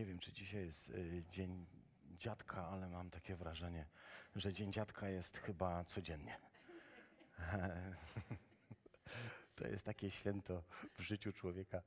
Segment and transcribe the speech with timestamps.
[0.00, 1.66] Nie wiem, czy dzisiaj jest y, dzień
[2.16, 3.86] dziadka, ale mam takie wrażenie,
[4.36, 6.38] że dzień dziadka jest chyba codziennie.
[9.54, 10.62] To jest takie święto
[10.94, 11.82] w życiu człowieka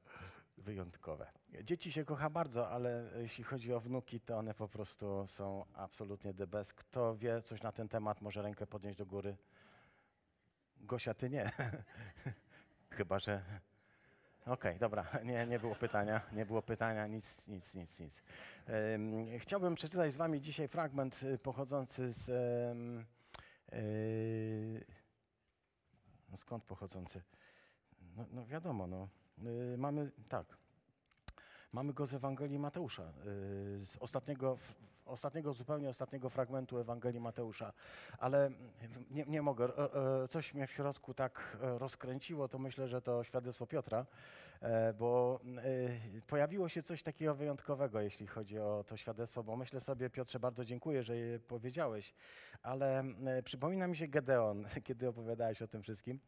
[0.58, 1.32] wyjątkowe.
[1.64, 6.34] Dzieci się kocha bardzo, ale jeśli chodzi o wnuki, to one po prostu są absolutnie
[6.34, 6.74] the best.
[6.74, 9.38] Kto wie coś na ten temat, może rękę podnieść do góry.
[10.78, 11.52] Gosia, ty nie.
[12.98, 13.62] Chyba, że
[14.46, 18.24] Okej, dobra, nie, nie było pytania, nie było pytania, nic, nic, nic, nic.
[19.40, 22.30] Chciałbym przeczytać z wami dzisiaj fragment y, pochodzący z...
[23.74, 24.86] y,
[26.30, 27.22] no skąd pochodzący?
[28.18, 29.08] No, no wiadomo, no.
[29.74, 30.58] Y, mamy, tak,
[31.72, 33.14] mamy go z Ewangelii Mateusza,
[33.84, 34.58] z ostatniego,
[35.06, 37.74] ostatniego, zupełnie ostatniego fragmentu Ewangelii Mateusza,
[38.20, 38.52] ale
[39.12, 43.02] nie, nie mogę, e, e, coś mnie w środku tak e, rozkręciło, to myślę, że
[43.02, 44.06] to świadectwo Piotra,
[45.00, 50.10] bo e, pojawiło się coś takiego wyjątkowego, jeśli chodzi o to świadectwo, bo myślę sobie,
[50.10, 52.14] Piotrze, bardzo dziękuję, że je powiedziałeś,
[52.62, 56.20] ale e, przypomina mi się Gedeon, kiedy opowiadałeś o tym wszystkim.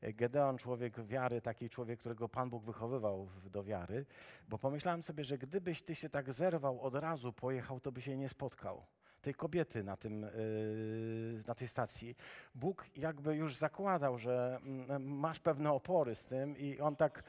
[0.00, 4.06] E, Gedeon, człowiek wiary, taki człowiek, którego Pan Bóg wychowywał do wiary,
[4.48, 8.16] bo pomyślałem sobie, że gdybyś ty się tak zerwał od razu, pojechał, to by się
[8.16, 8.86] nie spotkał.
[9.22, 10.26] Tej kobiety na, tym,
[11.46, 12.16] na tej stacji.
[12.54, 17.22] Bóg jakby już zakładał, że mm, masz pewne opory z tym i on tak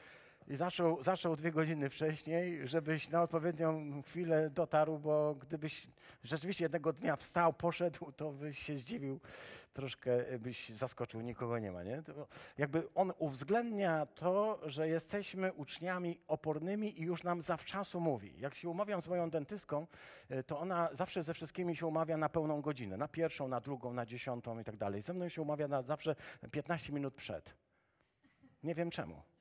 [0.48, 5.88] i zaczął, zaczął dwie godziny wcześniej, żebyś na odpowiednią chwilę dotarł, bo gdybyś
[6.24, 9.20] rzeczywiście jednego dnia wstał, poszedł, to byś się zdziwił,
[9.72, 12.02] troszkę byś zaskoczył, nikogo nie ma, nie?
[12.58, 18.34] Jakby on uwzględnia to, że jesteśmy uczniami opornymi i już nam zawczasu mówi.
[18.40, 19.86] Jak się umawiam z moją dentystką,
[20.30, 23.92] y, to ona zawsze ze wszystkimi się umawia na pełną godzinę, na pierwszą, na drugą,
[23.92, 25.02] na dziesiątą i tak dalej.
[25.02, 26.16] Ze mną się umawia na zawsze
[26.50, 27.54] 15 minut przed.
[28.62, 29.31] Nie wiem czemu.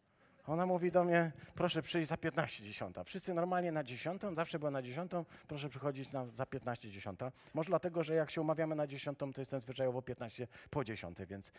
[0.51, 3.03] Ona mówi do mnie, proszę przyjść za 15 dziesiąta.
[3.03, 7.31] Wszyscy normalnie na dziesiątą, zawsze była na dziesiątą, proszę przychodzić na, za 15 dziesiąta.
[7.53, 11.51] Może dlatego, że jak się umawiamy na dziesiątą, to jestem zwyczajowo 15 po dziesiątej, więc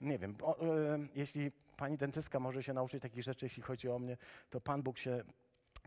[0.00, 0.36] nie wiem.
[0.42, 4.16] O, e, jeśli pani dentystka może się nauczyć takich rzeczy, jeśli chodzi o mnie,
[4.50, 5.24] to Pan Bóg się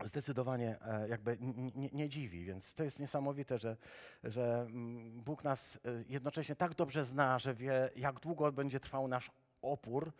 [0.04, 1.36] zdecydowanie e, jakby
[1.74, 3.76] nie, nie dziwi, więc to jest niesamowite, że,
[4.24, 9.08] że mm, Bóg nas e, jednocześnie tak dobrze zna, że wie, jak długo będzie trwał
[9.08, 9.30] nasz
[9.62, 10.12] opór,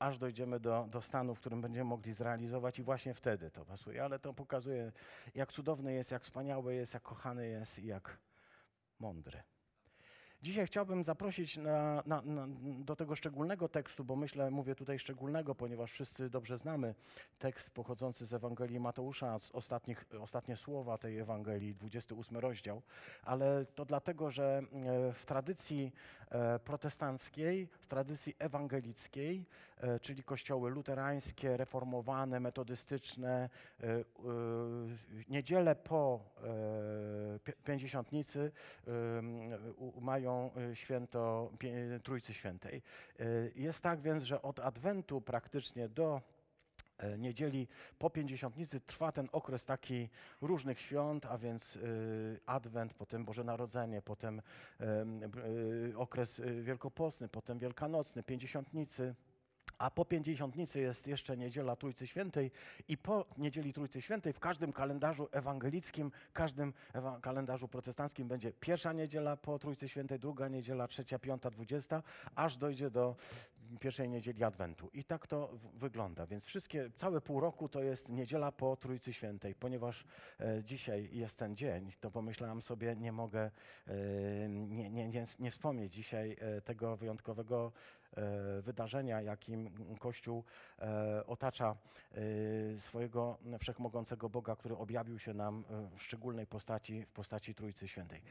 [0.00, 4.04] aż dojdziemy do, do stanu, w którym będziemy mogli zrealizować i właśnie wtedy to pasuje.
[4.04, 4.92] Ale to pokazuje,
[5.34, 8.18] jak cudowny jest, jak wspaniały jest, jak kochany jest i jak
[8.98, 9.42] mądry.
[10.42, 12.46] Dzisiaj chciałbym zaprosić na, na, na,
[12.84, 16.94] do tego szczególnego tekstu, bo myślę, mówię tutaj szczególnego, ponieważ wszyscy dobrze znamy
[17.38, 22.82] tekst pochodzący z Ewangelii Mateusza, z ostatnich, ostatnie słowa tej Ewangelii, 28 rozdział,
[23.22, 25.92] ale to dlatego, że e, w tradycji
[26.30, 29.46] e, protestanckiej, w tradycji ewangelickiej,
[30.02, 34.02] czyli kościoły luterańskie, reformowane, metodystyczne, e, e,
[35.28, 36.20] niedzielę po
[37.34, 38.52] e, pi- Pięćdziesiątnicy
[40.00, 41.52] mają święto
[42.02, 42.82] Trójcy Świętej.
[43.54, 46.20] Jest tak więc, że od Adwentu praktycznie do
[46.98, 47.68] e, niedzieli
[47.98, 50.08] po Pięćdziesiątnicy trwa ten okres taki
[50.40, 51.78] różnych świąt, a więc
[52.46, 54.42] Adwent, potem Boże Narodzenie, potem
[55.96, 59.14] okres wielkopostny, potem wielkanocny, Pięćdziesiątnicy.
[59.80, 62.50] A po Pięćdziesiątnicy jest jeszcze Niedziela Trójcy Świętej
[62.88, 68.92] i po Niedzieli Trójcy Świętej w każdym kalendarzu ewangelickim, każdym ewa- kalendarzu protestanckim będzie pierwsza
[68.92, 72.02] niedziela po Trójcy Świętej, druga niedziela, trzecia, piąta, dwudziesta,
[72.34, 73.16] aż dojdzie do
[73.80, 74.90] pierwszej niedzieli Adwentu.
[74.92, 76.26] I tak to wygląda.
[76.26, 79.54] Więc wszystkie, całe pół roku to jest niedziela po Trójcy Świętej.
[79.54, 80.04] Ponieważ
[80.40, 83.50] e, dzisiaj jest ten dzień, to pomyślałam sobie, nie mogę
[83.86, 83.92] e,
[84.48, 87.72] nie, nie, nie, nie wspomnieć dzisiaj e, tego wyjątkowego
[88.62, 90.44] wydarzenia, jakim Kościół
[90.78, 91.76] e, otacza
[92.74, 97.88] e, swojego wszechmogącego Boga, który objawił się nam e, w szczególnej postaci, w postaci Trójcy
[97.88, 98.22] Świętej.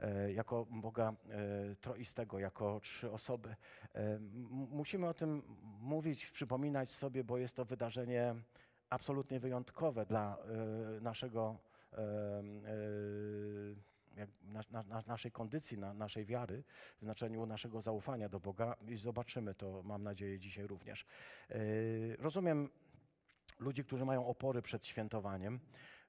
[0.00, 3.56] E, Jako Boga e, troistego, jako trzy osoby.
[3.94, 4.18] E,
[4.50, 5.42] Musimy o tym
[5.80, 8.34] mówić, przypominać sobie, bo jest to wydarzenie
[8.90, 11.56] absolutnie wyjątkowe dla e, naszego
[11.92, 12.02] e, e,
[14.42, 16.64] na, na, na, naszej kondycji, na, naszej wiary,
[17.00, 21.06] w znaczeniu naszego zaufania do Boga i zobaczymy to, mam nadzieję, dzisiaj również.
[21.50, 22.68] Yy, rozumiem
[23.60, 25.60] ludzi, którzy mają opory przed świętowaniem,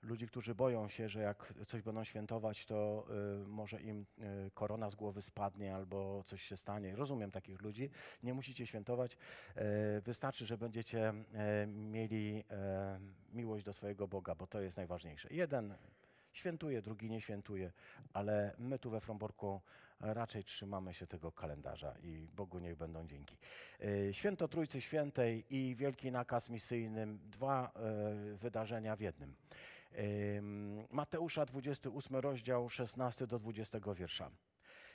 [0.03, 3.07] ludzi, którzy boją się, że jak coś będą świętować, to
[3.43, 4.05] y, może im
[4.47, 6.95] y, korona z głowy spadnie albo coś się stanie.
[6.95, 7.89] Rozumiem takich ludzi.
[8.23, 9.17] Nie musicie świętować.
[9.97, 11.13] Y, wystarczy, że będziecie
[11.67, 12.43] mieli
[13.33, 15.29] miłość do swojego Boga, bo to jest najważniejsze.
[15.31, 15.75] Jeden
[16.31, 17.71] świętuje, drugi nie świętuje,
[18.13, 19.61] ale my tu we Fromborku
[19.99, 23.37] raczej trzymamy się tego kalendarza i Bogu niech będą dzięki.
[23.83, 27.71] Y, Święto Trójcy Świętej i wielki nakaz misyjny, dwa
[28.33, 29.35] y, wydarzenia w jednym.
[30.37, 34.31] Ym, Mateusza 28 rozdział 16 do 20 wiersza.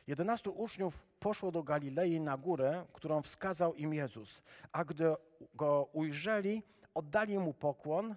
[0.07, 4.43] Jedenastu uczniów poszło do Galilei na górę, którą wskazał im Jezus,
[4.73, 5.15] a gdy
[5.55, 6.63] go ujrzeli,
[6.95, 8.15] oddali mu pokłon,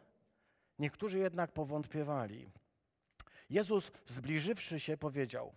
[0.80, 2.50] niektórzy jednak powątpiewali.
[3.50, 5.54] Jezus, zbliżywszy się, powiedział: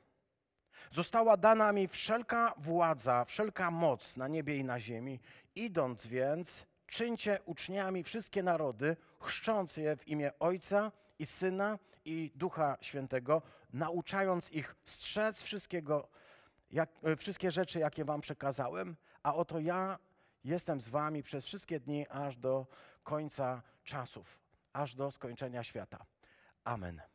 [0.90, 5.20] Została dana mi wszelka władza, wszelka moc na niebie i na ziemi.
[5.54, 12.76] Idąc więc, czyńcie uczniami wszystkie narody, chrzcząc je w imię Ojca i Syna i Ducha
[12.80, 13.42] Świętego,
[13.72, 16.08] nauczając ich strzec wszystkiego,
[16.70, 19.98] jak, e, wszystkie rzeczy, jakie wam przekazałem, a oto ja
[20.44, 22.66] jestem z wami przez wszystkie dni, aż do
[23.02, 24.38] końca czasów,
[24.72, 26.06] aż do skończenia świata.
[26.64, 27.09] Amen.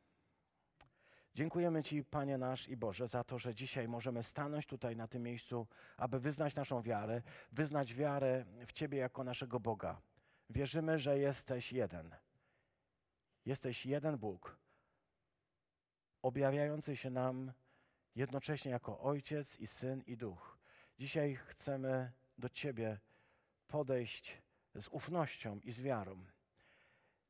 [1.35, 5.23] Dziękujemy Ci, Panie nasz i Boże, za to, że dzisiaj możemy stanąć tutaj na tym
[5.23, 5.67] miejscu,
[5.97, 7.21] aby wyznać naszą wiarę,
[7.51, 10.01] wyznać wiarę w Ciebie jako naszego Boga.
[10.49, 12.15] Wierzymy, że jesteś jeden.
[13.45, 14.57] Jesteś jeden Bóg,
[16.21, 17.53] objawiający się nam
[18.15, 20.57] jednocześnie jako Ojciec i Syn i Duch.
[20.99, 22.99] Dzisiaj chcemy do Ciebie
[23.67, 24.41] podejść
[24.75, 26.25] z ufnością i z wiarą.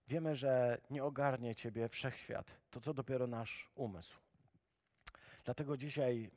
[0.07, 4.19] Wiemy, że nie ogarnie Ciebie wszechświat, to co dopiero nasz umysł.
[5.43, 6.31] Dlatego dzisiaj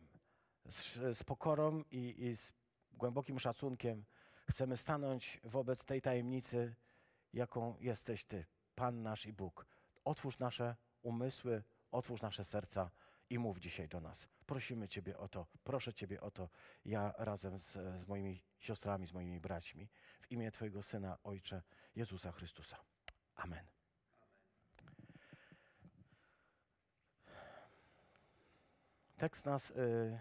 [0.68, 2.52] z, z pokorą i, i z
[2.92, 4.04] głębokim szacunkiem
[4.48, 6.74] chcemy stanąć wobec tej tajemnicy,
[7.32, 9.66] jaką jesteś Ty, Pan nasz i Bóg.
[10.04, 12.90] Otwórz nasze umysły, otwórz nasze serca
[13.30, 14.28] i mów dzisiaj do nas.
[14.46, 16.48] Prosimy Ciebie o to, proszę Ciebie o to,
[16.84, 19.88] ja razem z, z moimi siostrami, z moimi braćmi,
[20.20, 21.62] w imię Twojego Syna, Ojcze,
[21.96, 22.76] Jezusa Chrystusa.
[23.38, 23.64] Amen.
[29.16, 30.20] Tekst nas y,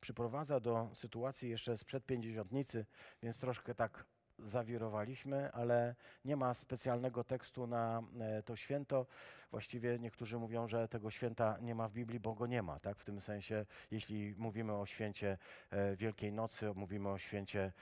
[0.00, 2.86] przyprowadza do sytuacji jeszcze sprzed pięćdziesiątnicy,
[3.22, 4.04] więc troszkę tak
[4.38, 9.06] zawirowaliśmy, ale nie ma specjalnego tekstu na e, to święto.
[9.50, 12.80] Właściwie niektórzy mówią, że tego święta nie ma w Biblii, bo go nie ma.
[12.80, 12.98] Tak?
[12.98, 15.38] W tym sensie, jeśli mówimy o święcie
[15.70, 17.72] e, Wielkiej Nocy, mówimy o święcie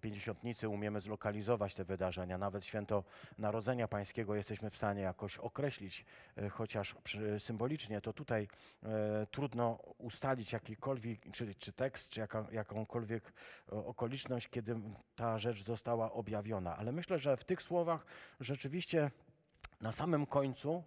[0.00, 2.38] Pięćdziesiątnicy, umiemy zlokalizować te wydarzenia.
[2.38, 3.04] Nawet święto
[3.38, 6.04] Narodzenia Pańskiego jesteśmy w stanie jakoś określić,
[6.36, 6.96] e, chociaż
[7.38, 8.48] symbolicznie, to tutaj
[9.30, 13.32] trudno ustalić jakikolwiek, czy, czy tekst, czy jaka, jakąkolwiek
[13.68, 14.76] okoliczność, kiedy
[15.16, 16.76] ta rzecz została objawiona.
[16.76, 18.06] Ale myślę, że w tych słowach
[18.40, 19.10] rzeczywiście
[19.80, 20.84] na samym końcu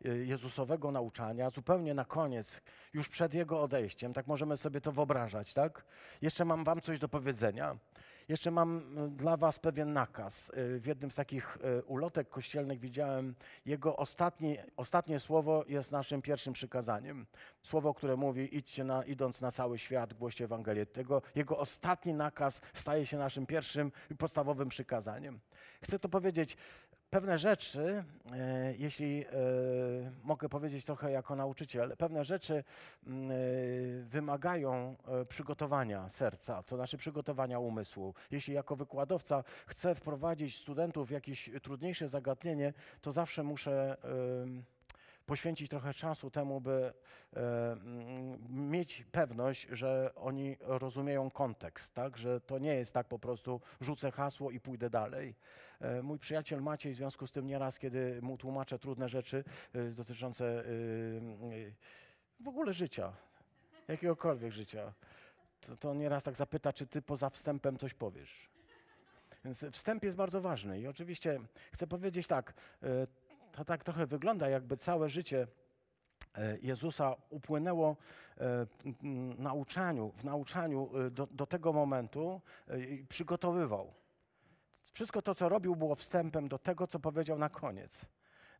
[0.00, 2.60] Jezusowego nauczania, zupełnie na koniec,
[2.94, 5.84] już przed Jego odejściem, tak możemy sobie to wyobrażać, tak?
[6.22, 7.76] Jeszcze mam Wam coś do powiedzenia.
[8.28, 10.48] Jeszcze mam y, dla Was pewien nakaz.
[10.48, 13.34] Y, w jednym z takich ulotek kościelnych widziałem
[13.66, 17.26] jego ostatni, ostatnie słowo jest naszym pierwszym przykazaniem.
[17.62, 20.86] Słowo, które mówi idźcie na, idąc na cały świat, głoście Ewangelię.
[20.86, 25.40] Tego, jego ostatni nakaz staje się naszym pierwszym i podstawowym przykazaniem.
[25.82, 26.56] Chcę to powiedzieć,
[27.16, 29.30] pewne rzeczy, e, jeśli e,
[30.22, 32.64] mogę powiedzieć trochę jako nauczyciel, pewne rzeczy
[33.06, 33.34] mm, e,
[34.02, 34.96] wymagają
[35.28, 38.14] przygotowania serca, to znaczy przygotowania umysłu.
[38.30, 43.96] Jeśli jako wykładowca chcę wprowadzić studentów w jakieś trudniejsze zagadnienie, to zawsze muszę
[45.26, 46.92] poświęcić trochę czasu temu, by
[47.36, 47.76] e,
[48.48, 52.16] mieć pewność, że oni rozumieją kontekst, tak?
[52.16, 55.34] że to nie jest tak po prostu rzucę hasło i pójdę dalej.
[55.80, 59.82] E, mój przyjaciel Maciej w związku z tym nieraz, kiedy mu tłumaczę trudne rzeczy e,
[59.84, 60.64] dotyczące
[62.40, 63.12] w ogóle życia,
[63.88, 64.92] jakiegokolwiek życia,
[65.60, 68.48] to, to nieraz tak zapyta, czy ty poza wstępem coś powiesz.
[69.44, 71.40] Więc wstęp jest bardzo ważny i oczywiście
[71.72, 72.54] chcę powiedzieć tak,
[73.56, 75.46] to tak trochę wygląda, jakby całe życie
[76.34, 77.96] e, Jezusa upłynęło
[78.40, 78.66] e,
[79.38, 82.40] nauczaniu, w nauczaniu e, do, do tego momentu
[82.90, 83.94] i przygotowywał.
[84.92, 88.00] Wszystko to, co robił, było wstępem do tego, co powiedział na koniec.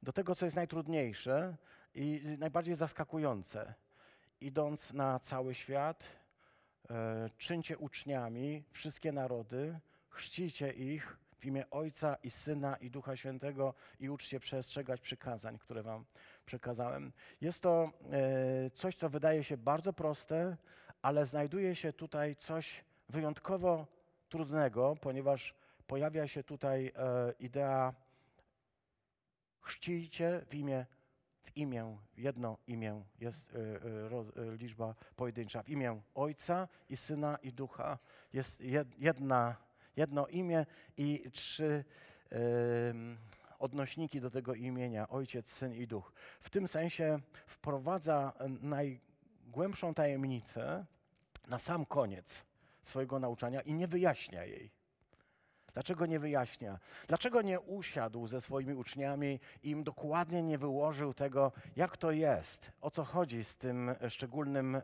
[0.03, 1.57] Do tego, co jest najtrudniejsze
[1.95, 3.75] i najbardziej zaskakujące.
[4.41, 6.05] Idąc na cały świat,
[7.39, 14.41] czyńcie uczniami wszystkie narody, chrzcicie ich imię Ojca i Syna i Ducha Świętego i uczcie
[14.41, 16.05] przestrzegać przykazań, które Wam
[16.47, 17.13] przekazałem.
[17.41, 20.57] Jest to e, coś, co wydaje się bardzo proste,
[21.03, 23.87] ale znajduje się tutaj coś wyjątkowo
[24.29, 25.55] trudnego, ponieważ
[25.87, 27.95] pojawia się tutaj e, idea
[29.61, 30.87] chrzcijcie w imię
[31.47, 33.59] w imię, jedno imię, jest y,
[34.39, 37.99] y, liczba pojedyncza, w imię Ojca i Syna i Ducha.
[38.33, 38.61] Jest
[38.99, 39.57] jedna
[39.97, 41.85] jedno imię i trzy
[42.31, 42.39] yy,
[43.59, 46.13] odnośniki do tego imienia Ojciec, Syn i Duch.
[46.41, 50.87] W tym sensie wprowadza najgłębszą tajemnicę
[51.47, 52.45] na sam koniec
[52.83, 54.71] swojego nauczania i nie wyjaśnia jej.
[55.77, 56.79] Dlaczego nie wyjaśnia?
[57.09, 62.73] Dlaczego nie usiadł ze swoimi uczniami i im dokładnie nie wyłożył tego, jak to jest,
[62.81, 64.83] o co chodzi z tym szczególnym e,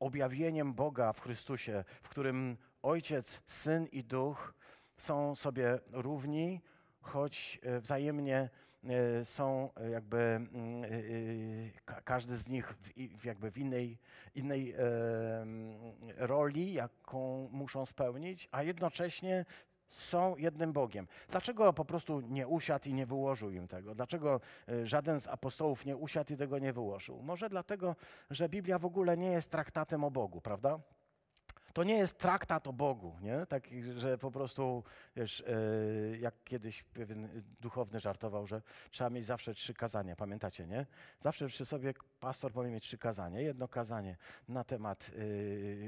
[0.00, 2.56] objawieniem Boga w Chrystusie, w którym
[2.88, 4.54] Ojciec, Syn i Duch
[4.96, 6.60] są sobie równi,
[7.00, 8.50] choć e, wzajemnie
[8.84, 12.74] e, są jakby mm, e, każdy z nich
[13.18, 13.98] w, jakby w innej,
[14.34, 14.74] innej
[16.16, 19.44] roli, jaką muszą spełnić, a jednocześnie
[19.88, 21.06] są jednym Bogiem.
[21.28, 23.94] Dlaczego po prostu nie usiadł i nie wyłożył im tego?
[23.94, 24.40] Dlaczego
[24.84, 27.22] żaden z apostołów nie usiadł i tego nie wyłożył?
[27.22, 27.96] Może dlatego,
[28.30, 30.78] że Biblia w ogóle nie jest traktatem o Bogu, prawda?
[31.72, 33.46] To nie jest traktat o Bogu, nie?
[33.46, 34.84] Tak, że po prostu,
[35.16, 40.86] wiesz, e, jak kiedyś pewien duchowny żartował, że trzeba mieć zawsze trzy kazania, pamiętacie, nie?
[41.20, 43.40] Zawsze przy sobie pastor powinien mieć trzy kazania.
[43.40, 44.16] Jedno kazanie
[44.48, 45.10] na temat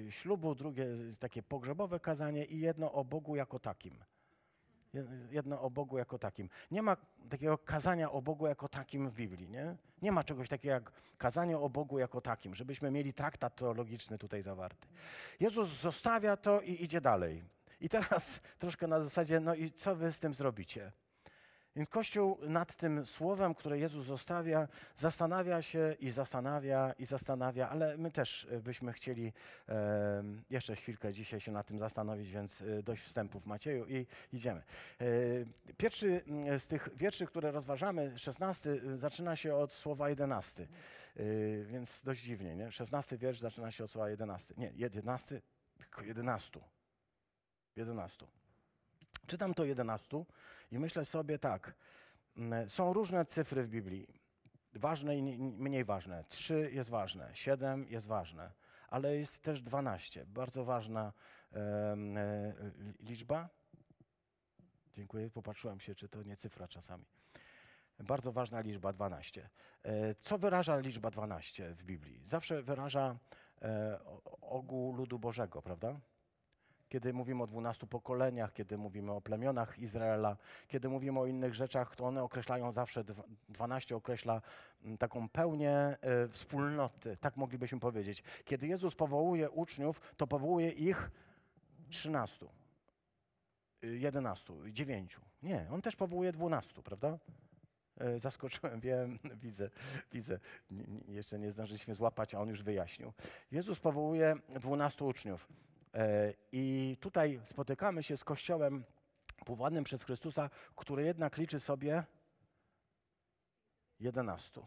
[0.09, 0.87] e, ślubu, drugie
[1.19, 3.95] takie pogrzebowe kazanie i jedno o Bogu jako takim.
[5.31, 6.49] Jedno o Bogu jako takim.
[6.71, 6.97] Nie ma
[7.29, 9.49] takiego kazania o Bogu jako takim w Biblii.
[9.49, 14.19] Nie, nie ma czegoś takiego jak kazanie o Bogu jako takim, żebyśmy mieli traktat teologiczny
[14.19, 14.89] tutaj zawarty.
[15.41, 17.43] Jezus zostawia to i idzie dalej.
[17.81, 20.93] I teraz troszkę na zasadzie, no i co wy z tym zrobicie?
[21.77, 27.97] Więc Kościół nad tym słowem, które Jezus zostawia, zastanawia się i zastanawia i zastanawia, ale
[27.97, 29.33] my też e, byśmy chcieli
[29.69, 34.63] e, jeszcze chwilkę dzisiaj się nad tym zastanowić, więc e, dość wstępów Macieju i idziemy.
[35.01, 35.05] E,
[35.77, 36.23] pierwszy
[36.59, 40.69] z tych wierszy, które rozważamy, szesnasty, e, zaczyna się od słowa jedenasty,
[41.17, 41.23] e,
[41.65, 42.73] więc dość dziwnie, nie?
[42.73, 44.55] Szesnasty wiersz zaczyna się od słowa jedenasty.
[44.57, 45.43] Nie, jedenasty,
[45.79, 46.61] tylko jedenastu.
[47.77, 48.40] Jedenastu.
[49.31, 50.27] Czytam to jedenastu
[50.73, 51.75] i myślę sobie tak,
[52.37, 54.07] mm, są różne cyfry w Biblii,
[54.73, 56.25] ważne i mniej ważne.
[56.29, 58.53] Trzy jest ważne, siedem jest ważne,
[58.89, 61.13] ale jest też dwanaście, bardzo ważna
[61.53, 61.97] e,
[63.01, 63.49] liczba.
[64.97, 67.05] Dziękuję, popatrzyłem się, czy to nie cyfra czasami.
[67.99, 69.51] Bardzo ważna liczba 12.
[69.83, 72.23] E, co wyraża liczba 12 w Biblii?
[72.27, 73.19] Zawsze wyraża
[73.63, 74.01] e,
[74.41, 76.01] ogół ludu Bożego, prawda?
[76.91, 80.37] Kiedy mówimy o dwunastu pokoleniach, kiedy mówimy o plemionach Izraela,
[80.69, 83.05] kiedy mówimy o innych rzeczach, to one określają zawsze,
[83.49, 84.43] dwanaście określa
[84.83, 85.97] mm, taką pełnię e,
[86.29, 88.23] wspólnoty, tak moglibyśmy powiedzieć.
[88.45, 91.11] Kiedy Jezus powołuje uczniów, to powołuje ich
[91.91, 92.51] trzynastu,
[93.83, 95.21] jedenastu, dziewięciu.
[95.43, 97.19] Nie, On też powołuje dwunastu, prawda?
[98.01, 99.71] E, zaskoczyłem, wiem, widzę,
[100.13, 100.39] widzę.
[101.09, 103.13] jeszcze nie zdążyliśmy złapać, a on już wyjaśnił.
[103.51, 105.49] Jezus powołuje dwunastu uczniów.
[105.95, 108.85] E, I tutaj spotykamy się z Kościołem
[109.47, 112.05] powołanym przez Chrystusa, który jednak liczy sobie
[114.01, 114.61] 11.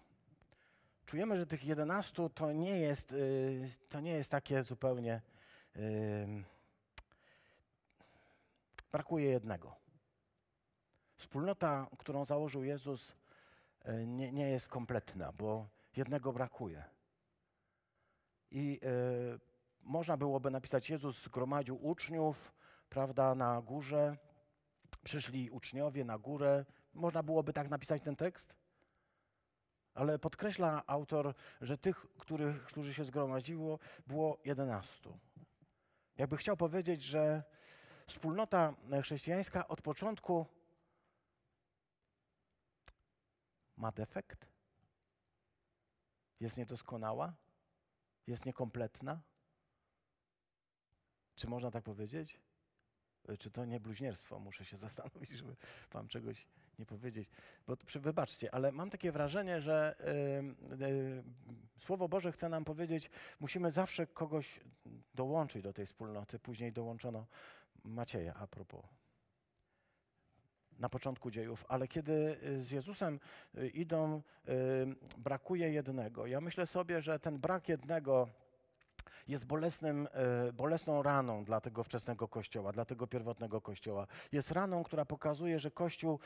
[1.05, 5.21] Czujemy, że tych 11 to nie jest, y, to nie jest takie zupełnie.
[8.91, 9.75] Brakuje jednego.
[11.15, 13.15] Wspólnota, którą założył Jezus,
[13.81, 16.83] e, nie, nie jest kompletna, bo jednego brakuje.
[18.51, 19.52] I y,
[19.83, 22.53] można byłoby napisać, Jezus zgromadził uczniów,
[22.89, 24.17] prawda, na górze,
[25.03, 26.65] przyszli uczniowie na górę.
[26.93, 28.55] Można byłoby tak napisać ten tekst?
[29.93, 35.19] Ale podkreśla autor, że tych, których, którzy się zgromadziło, było jedenastu.
[36.17, 37.43] Jakby chciał powiedzieć, że
[38.07, 40.45] wspólnota chrześcijańska od początku
[43.77, 44.47] ma defekt,
[46.39, 47.33] jest niedoskonała,
[48.27, 49.21] jest niekompletna.
[51.35, 52.39] Czy można tak powiedzieć?
[53.29, 54.39] E, czy to nie bluźnierstwo?
[54.39, 55.55] Muszę się zastanowić, żeby
[55.91, 56.47] wam czegoś
[56.79, 57.29] nie powiedzieć.
[57.67, 59.95] Bo wybaczcie, ale mam takie wrażenie, że
[60.79, 61.23] y, y,
[61.79, 63.09] Słowo Boże chce nam powiedzieć,
[63.39, 64.59] musimy zawsze kogoś
[65.15, 66.39] dołączyć do tej wspólnoty.
[66.39, 67.25] Później dołączono
[67.83, 68.85] Macieja, a propos.
[70.79, 73.19] Na początku dziejów, ale kiedy z Jezusem
[73.73, 74.21] idą,
[75.17, 76.27] brakuje jednego.
[76.27, 78.29] Ja myślę sobie, że ten brak jednego
[79.27, 84.07] jest bolesnym, e, bolesną raną dla tego wczesnego kościoła, dla tego pierwotnego kościoła.
[84.31, 86.19] Jest raną, która pokazuje, że kościół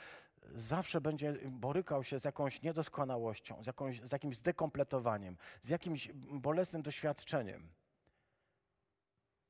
[0.55, 6.81] zawsze będzie borykał się z jakąś niedoskonałością, z, jakąś, z jakimś zdekompletowaniem, z jakimś bolesnym
[6.81, 7.69] doświadczeniem.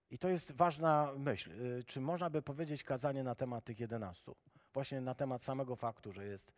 [0.09, 1.51] I to jest ważna myśl.
[1.51, 4.35] E, czy można by powiedzieć kazanie na temat tych jedenastu?
[4.73, 6.53] Właśnie na temat samego faktu, że jest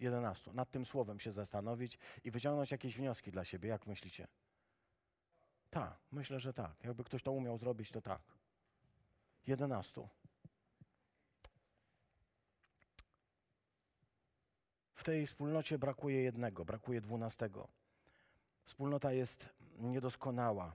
[0.00, 0.52] jedenastu.
[0.52, 3.68] Nad tym słowem się zastanowić i wyciągnąć jakieś wnioski dla siebie.
[3.68, 4.26] Jak myślicie?
[5.74, 6.84] Tak, myślę, że tak.
[6.84, 8.22] Jakby ktoś to umiał zrobić, to tak.
[9.46, 10.08] Jedenastu.
[14.94, 17.68] W tej wspólnocie brakuje jednego, brakuje dwunastego.
[18.64, 20.74] Wspólnota jest niedoskonała.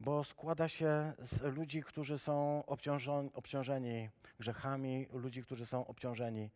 [0.00, 6.50] bo składa się z ludzi, którzy są obciążeni, obciążeni grzechami, ludzi, którzy są obciążeni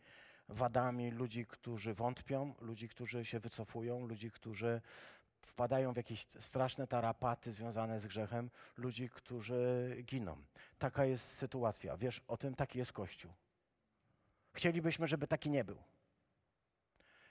[0.49, 4.81] wadami, ludzi, którzy wątpią, ludzi, którzy się wycofują, ludzi, którzy
[5.44, 10.36] wpadają w jakieś straszne tarapaty związane z grzechem, ludzi, którzy giną.
[10.78, 11.96] Taka jest sytuacja.
[11.96, 13.32] Wiesz o tym, taki jest Kościół.
[14.52, 15.76] Chcielibyśmy, żeby taki nie był.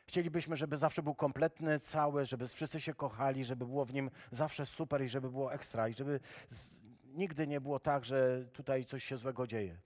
[0.08, 4.66] Chcielibyśmy, żeby zawsze był kompletny, cały, żeby wszyscy się kochali, żeby było w nim zawsze
[4.66, 9.04] super i żeby było ekstra i żeby z, nigdy nie było tak, że tutaj coś
[9.04, 9.78] się złego dzieje.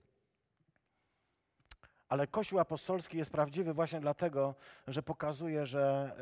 [2.08, 4.54] Ale Kościół apostolski jest prawdziwy właśnie dlatego,
[4.86, 6.12] że pokazuje, że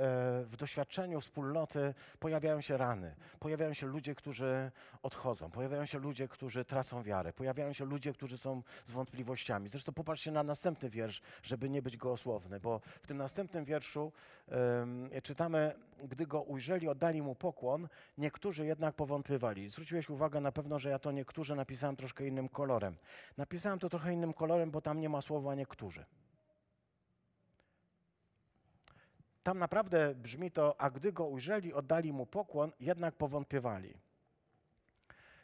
[0.43, 4.71] e, w doświadczeniu wspólnoty pojawiają się rany, pojawiają się ludzie, którzy
[5.02, 9.69] odchodzą, pojawiają się ludzie, którzy tracą wiarę, pojawiają się ludzie, którzy są z wątpliwościami.
[9.69, 14.12] Zresztą popatrzcie na następny wiersz, żeby nie być gołosłowny, bo w tym następnym wierszu
[14.49, 15.73] um, czytamy,
[16.05, 17.88] gdy go ujrzeli, oddali mu pokłon,
[18.19, 19.69] niektórzy jednak powątpiewali.
[19.69, 22.97] Zwróciłeś uwagę na pewno, że ja to niektórzy napisałem troszkę innym kolorem.
[23.37, 25.75] Napisałem to trochę innym kolorem, bo tam nie ma słowa niektórzy
[29.42, 33.95] Tam naprawdę brzmi to, a gdy go ujrzeli, oddali mu pokłon, jednak powątpiewali.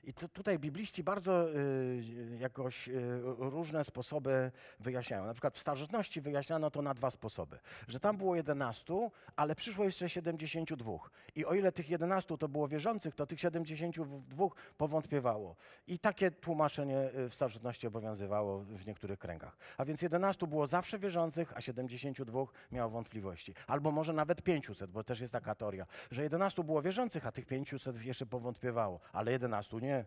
[0.05, 2.93] I to, tutaj bibliści bardzo y, jakoś y,
[3.39, 5.27] różne sposoby wyjaśniają.
[5.27, 7.59] Na przykład w starożytności wyjaśniano to na dwa sposoby.
[7.89, 10.93] Że tam było 11, ale przyszło jeszcze 72.
[11.35, 15.57] I o ile tych 11 to było wierzących, to tych 72 powątpiewało.
[15.87, 19.57] I takie tłumaczenie y, w starożytności obowiązywało w niektórych kręgach.
[19.79, 23.55] A więc 11 było zawsze wierzących, a 72 miało wątpliwości.
[23.67, 27.47] Albo może nawet 500, bo też jest taka teoria, że 11 było wierzących, a tych
[27.47, 30.05] 500 jeszcze powątpiewało, ale 11 nie nie.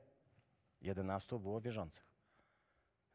[0.81, 2.05] 11 było wierzących.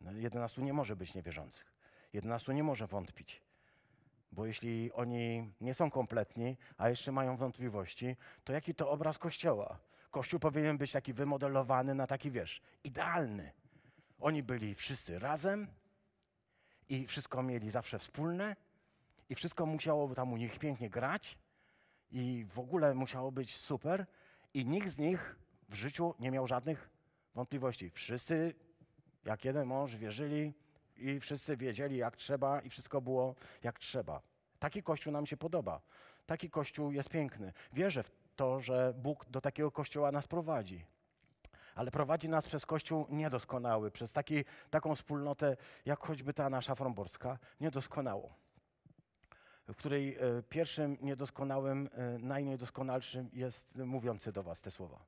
[0.01, 1.75] No, 11 nie może być niewierzących.
[2.13, 3.43] 11 nie może wątpić.
[4.33, 9.79] Bo jeśli oni nie są kompletni, a jeszcze mają wątpliwości, to jaki to obraz Kościoła?
[10.11, 13.53] Kościół powinien być taki wymodelowany na taki, wiesz, idealny.
[14.21, 15.67] Oni byli wszyscy razem
[16.89, 18.57] i wszystko mieli zawsze wspólne
[19.29, 21.39] i wszystko musiało tam u nich pięknie grać
[22.11, 24.07] i w ogóle musiało być super
[24.55, 25.37] i nikt z nich
[25.71, 26.91] w życiu nie miał żadnych
[27.35, 27.91] wątpliwości.
[27.91, 28.55] Wszyscy,
[29.25, 30.55] jak jeden mąż, wierzyli
[30.97, 34.23] i wszyscy wiedzieli, jak trzeba, i wszystko było jak trzeba.
[34.59, 35.81] Taki kościół nam się podoba.
[36.27, 37.53] Taki kościół jest piękny.
[37.73, 40.85] Wierzę w to, że Bóg do takiego kościoła nas prowadzi.
[41.75, 47.39] Ale prowadzi nas przez kościół niedoskonały, przez taki, taką wspólnotę, jak choćby ta nasza fromborska,
[47.61, 48.31] niedoskonałą
[49.73, 55.05] w której e, pierwszym niedoskonałym, e, najniedoskonalszym jest mówiący do Was te słowa.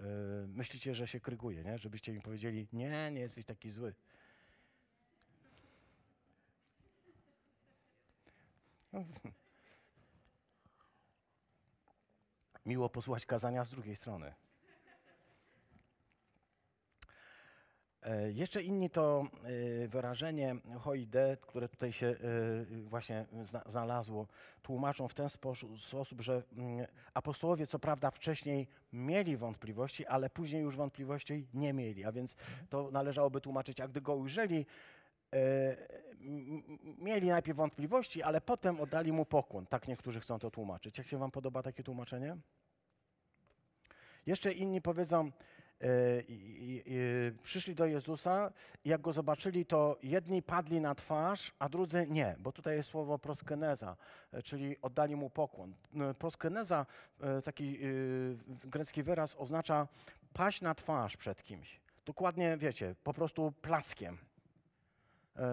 [0.00, 1.78] Yy, myślicie, że się kryguje, nie?
[1.78, 3.94] Żebyście mi powiedzieli, nie, nie jesteś taki zły.
[8.92, 9.04] No.
[12.66, 14.34] Miło posłuchać kazania z drugiej strony.
[18.34, 19.22] Jeszcze inni to
[19.82, 22.16] e, wyrażenie hoide, które tutaj się e,
[22.82, 23.26] właśnie
[23.66, 24.26] znalazło,
[24.62, 30.76] tłumaczą w ten sposób, że mm, apostołowie co prawda wcześniej mieli wątpliwości, ale później już
[30.76, 32.34] wątpliwości nie mieli, a więc
[32.68, 34.66] to należałoby tłumaczyć, a gdy go ujrzeli,
[36.98, 39.66] mieli najpierw wątpliwości, ale potem oddali mu pokłon.
[39.66, 40.98] Tak niektórzy chcą to tłumaczyć.
[40.98, 42.36] Jak się wam podoba takie tłumaczenie?
[44.26, 45.30] Jeszcze inni powiedzą,
[45.80, 48.52] E, przyszli do Jezusa
[48.84, 52.88] i jak go zobaczyli, to jedni padli na twarz, a drudzy nie, bo tutaj jest
[52.88, 53.96] słowo proskeneza,
[54.32, 55.74] e, czyli oddali mu pokłon.
[56.00, 56.86] E, proskeneza,
[57.44, 57.78] taki
[58.64, 59.88] grecki wyraz, oznacza
[60.32, 61.80] paść na twarz przed kimś.
[62.06, 64.18] Dokładnie, wiecie, po prostu plackiem.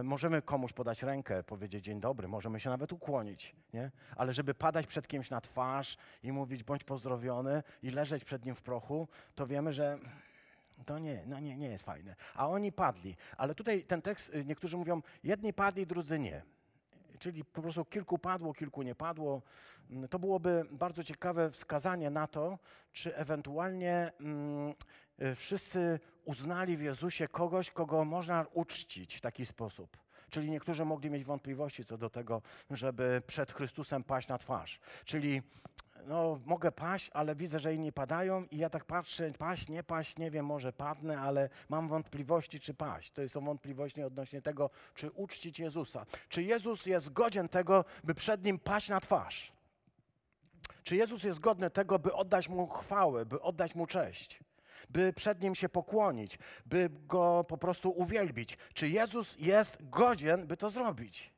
[0.04, 3.92] Możemy komuś podać rękę, powiedzieć dzień dobry, możemy się nawet ukłonić, nie?
[4.16, 8.56] ale żeby padać przed kimś na twarz i mówić bądź pozdrowiony i leżeć przed nim
[8.56, 10.00] w prochu, to wiemy, że
[10.86, 12.16] to nie, no nie, nie jest fajne.
[12.36, 13.16] A oni padli.
[13.38, 16.42] Ale tutaj ten tekst, y, niektórzy mówią, jedni padli, drudzy nie.
[17.20, 19.42] Czyli po prostu kilku padło, kilku nie padło.
[19.90, 22.60] Mm, to byłoby bardzo ciekawe wskazanie na to,
[22.94, 24.74] czy ewentualnie mm,
[25.36, 29.98] wszyscy uznali w Jezusie kogoś, kogo można uczcić w taki sposób.
[30.30, 34.80] Czyli niektórzy mogli mieć wątpliwości co do tego, żeby przed Chrystusem paść na twarz.
[35.06, 35.42] Czyli
[36.08, 40.18] no mogę paść, ale widzę, że inni padają i ja tak patrzę, paść, nie paść,
[40.18, 43.12] nie wiem, może padnę, ale mam wątpliwości, czy paść.
[43.12, 46.06] To są wątpliwości odnośnie tego, czy uczcić Jezusa.
[46.30, 49.52] Czy Jezus jest godzien tego, by przed Nim paść na twarz?
[50.84, 54.40] Czy Jezus jest godny tego, by oddać Mu chwałę, by oddać Mu cześć?
[54.90, 58.58] By przed Nim się pokłonić, by Go po prostu uwielbić.
[58.74, 61.34] Czy Jezus jest godzien, by to zrobić?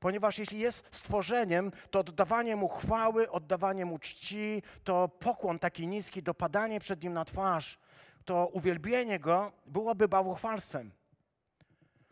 [0.00, 6.22] Ponieważ jeśli jest stworzeniem, to oddawanie mu chwały, oddawanie mu czci, to pokłon taki niski,
[6.22, 7.78] dopadanie przed nim na twarz,
[8.24, 10.92] to uwielbienie go byłoby bałwochwalstwem.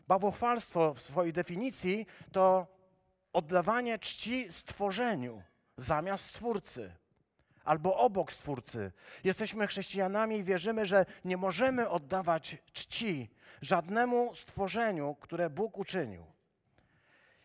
[0.07, 2.67] Bałwochwalstwo w swojej definicji to
[3.33, 5.43] oddawanie czci stworzeniu
[5.77, 6.95] zamiast Stwórcy
[7.63, 8.91] albo obok Stwórcy.
[9.23, 13.29] Jesteśmy chrześcijanami i wierzymy, że nie możemy oddawać czci
[13.61, 16.25] żadnemu stworzeniu, które Bóg uczynił.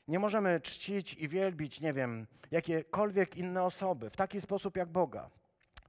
[0.09, 5.31] Nie możemy czcić i wielbić, nie wiem, jakiekolwiek inne osoby w taki sposób jak Boga.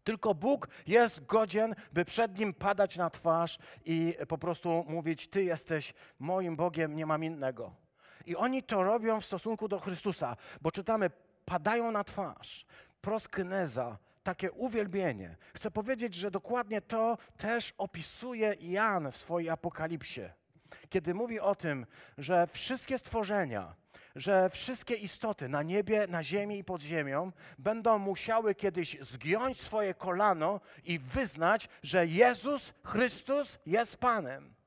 [0.03, 5.43] Tylko Bóg jest godzien, by przed Nim padać na twarz i po prostu mówić: Ty
[5.43, 7.75] jesteś moim Bogiem, nie mam innego.
[8.25, 11.09] I oni to robią w stosunku do Chrystusa, bo czytamy,
[11.45, 12.65] padają na twarz.
[13.01, 13.97] Proskyneza,
[14.29, 15.35] takie uwielbienie.
[15.53, 20.21] Chcę powiedzieć, że dokładnie to też opisuje Jan w swojej apokalipsie.
[20.89, 21.85] Kiedy mówi o tym,
[22.17, 23.75] że wszystkie stworzenia,
[24.15, 29.93] że wszystkie istoty na niebie, na ziemi i pod ziemią będą musiały kiedyś zgiąć swoje
[29.93, 34.58] kolano i wyznać, że Jezus Chrystus jest Panem.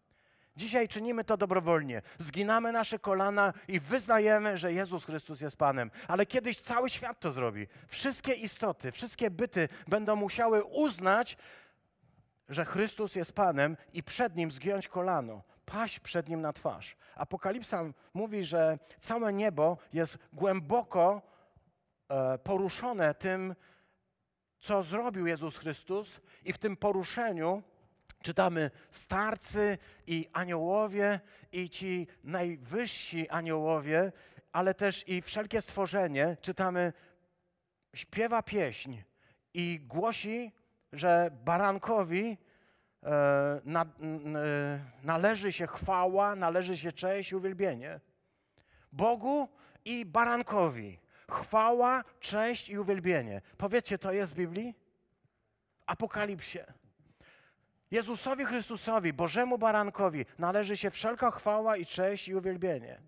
[0.57, 2.03] Dzisiaj czynimy to dobrowolnie.
[2.19, 5.91] Zginamy nasze kolana i wyznajemy, że Jezus Chrystus jest Panem.
[6.09, 7.67] Ale kiedyś cały świat to zrobi.
[7.89, 11.37] Wszystkie istoty, wszystkie byty będą musiały uznać,
[12.49, 16.97] że Chrystus jest Panem i przed Nim zgiąć kolano, paść przed Nim na twarz.
[17.15, 17.85] Apokalipsa
[18.15, 21.23] mówi, że całe niebo jest głęboko
[22.09, 23.55] e, poruszone tym,
[24.59, 27.63] co zrobił Jezus Chrystus i w tym poruszeniu
[28.23, 31.21] czytamy starcy i aniołowie
[31.53, 34.13] i ci najwyżsi aniołowie,
[34.53, 36.93] ale też i wszelkie stworzenie, czytamy,
[37.95, 38.97] śpiewa pieśń
[39.55, 40.53] i głosi,
[40.93, 42.39] że barankowi
[43.03, 43.87] e, na, e,
[45.03, 48.01] należy się chwała, należy się cześć i uwielbienie.
[48.93, 49.49] Bogu
[49.85, 50.99] i barankowi.
[51.31, 53.43] Chwała, cześć i uwielbienie.
[53.59, 54.75] Powiedzcie, to jest w Biblii?
[55.87, 56.59] Apokalipsie.
[57.93, 63.01] Jezusowi Chrystusowi, Bożemu Barankowi należy się wszelka chwała i cześć i uwielbienie.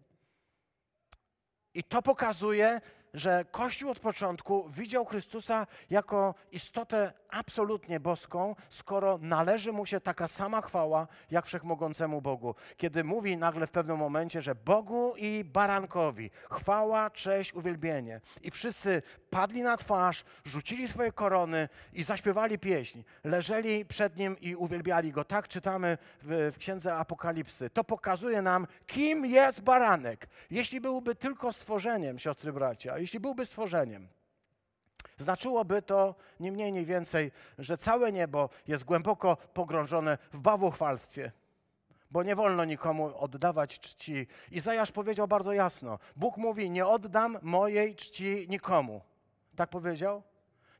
[1.74, 2.80] I to pokazuje,
[3.14, 10.28] że Kościół od początku widział Chrystusa jako istotę absolutnie boską, skoro należy mu się taka
[10.28, 12.54] sama chwała jak wszechmogącemu Bogu.
[12.76, 18.20] Kiedy mówi nagle w pewnym momencie, że Bogu i barankowi chwała, cześć, uwielbienie.
[18.42, 23.02] I wszyscy padli na twarz, rzucili swoje korony i zaśpiewali pieśń.
[23.24, 25.24] Leżeli przed nim i uwielbiali go.
[25.24, 27.70] Tak czytamy w, w księdze Apokalipsy.
[27.70, 30.26] To pokazuje nam, kim jest baranek.
[30.50, 34.08] Jeśli byłby tylko stworzeniem, siostry bracia, jeśli byłby stworzeniem,
[35.18, 41.32] Znaczyłoby to nie mniej, nie więcej, że całe niebo jest głęboko pogrążone w bawuchwalstwie,
[42.10, 44.26] bo nie wolno nikomu oddawać czci.
[44.50, 49.00] Izajasz powiedział bardzo jasno: Bóg mówi: Nie oddam mojej czci nikomu.
[49.56, 50.22] Tak powiedział?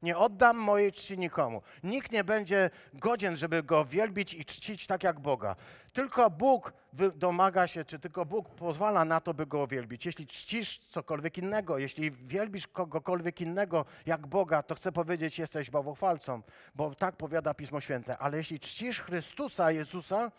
[0.04, 1.62] Nie oddam mojej czci nikomu.
[1.84, 5.56] Nikt nie będzie godzien, żeby go wielbić i czcić tak jak Boga.
[5.92, 6.72] Tylko Bóg
[7.14, 10.06] domaga się, czy tylko Bóg pozwala na to, by go wielbić.
[10.06, 16.42] Jeśli czcisz cokolwiek innego, jeśli wielbisz kogokolwiek innego jak Boga, to chcę powiedzieć, jesteś bałwochwalcą,
[16.74, 18.18] bo tak powiada Pismo Święte.
[18.18, 20.30] Ale jeśli czcisz Chrystusa, Jezusa,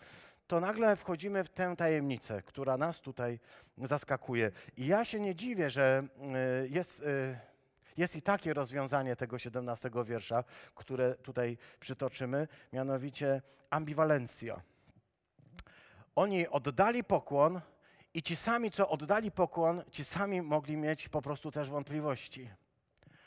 [0.46, 3.38] to nagle wchodzimy w tę tajemnicę, która nas tutaj
[3.78, 4.50] zaskakuje.
[4.76, 6.06] I ja się nie dziwię, że
[6.64, 7.36] y, jest y,
[7.96, 14.60] jest i takie rozwiązanie tego 17 wiersza, które tutaj przytoczymy, mianowicie ambiwalencja.
[16.16, 17.60] Oni oddali pokłon
[18.14, 22.50] i ci sami, co oddali pokłon, ci sami mogli mieć po prostu też wątpliwości.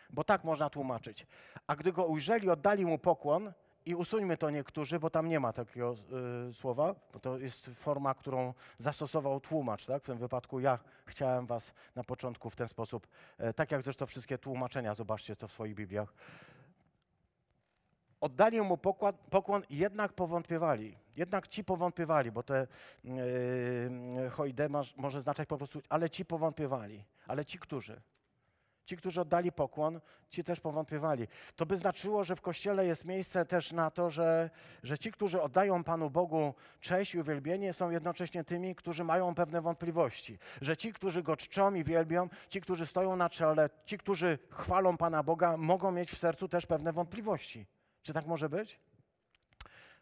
[0.09, 1.27] Bo tak można tłumaczyć.
[1.67, 3.53] A gdy go ujrzeli, oddali mu pokłon,
[3.85, 5.95] i usuńmy to niektórzy, bo tam nie ma takiego
[6.49, 9.85] y, słowa, bo to jest forma, którą zastosował tłumacz.
[9.85, 10.03] Tak?
[10.03, 14.05] W tym wypadku ja chciałem was na początku w ten sposób, e, tak jak zresztą
[14.05, 16.13] wszystkie tłumaczenia, zobaczcie to w swoich Bibliach.
[18.21, 20.97] Oddali mu pokład, pokłon jednak powątpiewali.
[21.15, 22.67] Jednak ci powątpiewali, bo te
[23.03, 27.03] yy, hoide może znaczyć po prostu, ale ci powątpiewali.
[27.27, 28.01] Ale ci którzy?
[28.89, 29.99] Ci, którzy oddali pokłon,
[30.29, 31.27] ci też powątpiewali.
[31.55, 34.49] To by znaczyło, że w Kościele jest miejsce też na to, że,
[34.83, 39.61] że ci, którzy oddają Panu Bogu cześć i uwielbienie, są jednocześnie tymi, którzy mają pewne
[39.61, 40.39] wątpliwości.
[40.61, 44.97] Że ci, którzy Go czczą i wielbią, ci, którzy stoją na czele, ci, którzy chwalą
[44.97, 47.65] Pana Boga, mogą mieć w sercu też pewne wątpliwości.
[48.03, 48.79] Czy tak może być?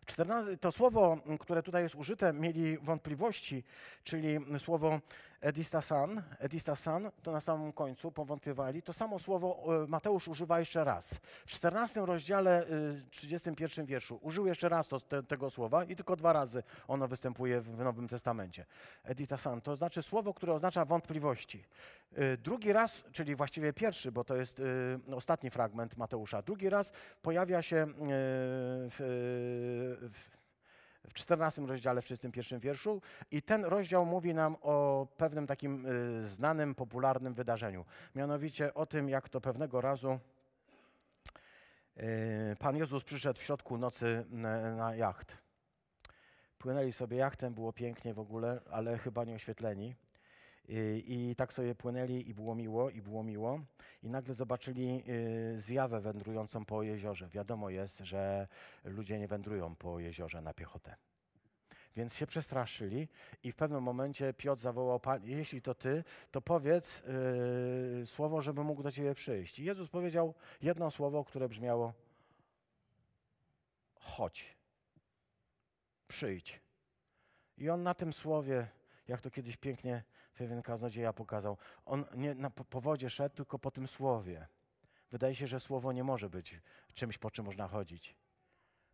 [0.05, 3.63] 14, to słowo, które tutaj jest użyte, mieli wątpliwości,
[4.03, 4.99] czyli słowo
[5.41, 8.81] edistasan, edistasan, to na samym końcu powątpiewali.
[8.81, 11.19] To samo słowo e, Mateusz używa jeszcze raz.
[11.45, 16.15] W 14 rozdziale, y, 31 wierszu użył jeszcze raz to, te, tego słowa i tylko
[16.15, 18.65] dwa razy ono występuje w Nowym Testamencie.
[19.03, 21.63] Editasan to znaczy słowo, które oznacza wątpliwości.
[22.17, 24.61] Y, Drugi raz, czyli właściwie pierwszy, bo to jest
[25.15, 27.87] ostatni fragment Mateusza, drugi raz pojawia się
[28.89, 28.97] w,
[30.11, 30.36] w,
[31.09, 36.27] w 14 rozdziale, w 31 wierszu i ten rozdział mówi nam o pewnym takim y,
[36.27, 37.85] znanym, popularnym wydarzeniu.
[38.15, 40.19] Mianowicie o tym, jak to pewnego razu
[41.97, 45.37] y, Pan Jezus przyszedł w środku nocy na, na jacht.
[46.57, 49.95] Płynęli sobie jachtem, było pięknie w ogóle, ale chyba nie oświetleni.
[50.67, 53.59] I, I tak sobie płynęli i było miło, i było miło.
[54.03, 55.03] I nagle zobaczyli
[55.55, 57.27] y, zjawę wędrującą po jeziorze.
[57.27, 58.47] Wiadomo jest, że
[58.83, 60.95] ludzie nie wędrują po jeziorze na piechotę.
[61.95, 63.07] Więc się przestraszyli
[63.43, 67.03] i w pewnym momencie Piotr zawołał, jeśli to Ty, to powiedz
[68.01, 69.59] y, słowo, żeby mógł do Ciebie przyjść.
[69.59, 71.93] I Jezus powiedział jedno słowo, które brzmiało
[74.17, 74.57] chodź,
[76.07, 76.61] przyjdź.
[77.57, 78.67] I on na tym słowie,
[79.07, 80.03] jak to kiedyś pięknie
[80.37, 84.47] pewien kaznodzieja pokazał, on nie na, po, po wodzie szedł, tylko po tym słowie.
[85.11, 86.61] Wydaje się, że słowo nie może być
[86.93, 88.15] czymś, po czym można chodzić.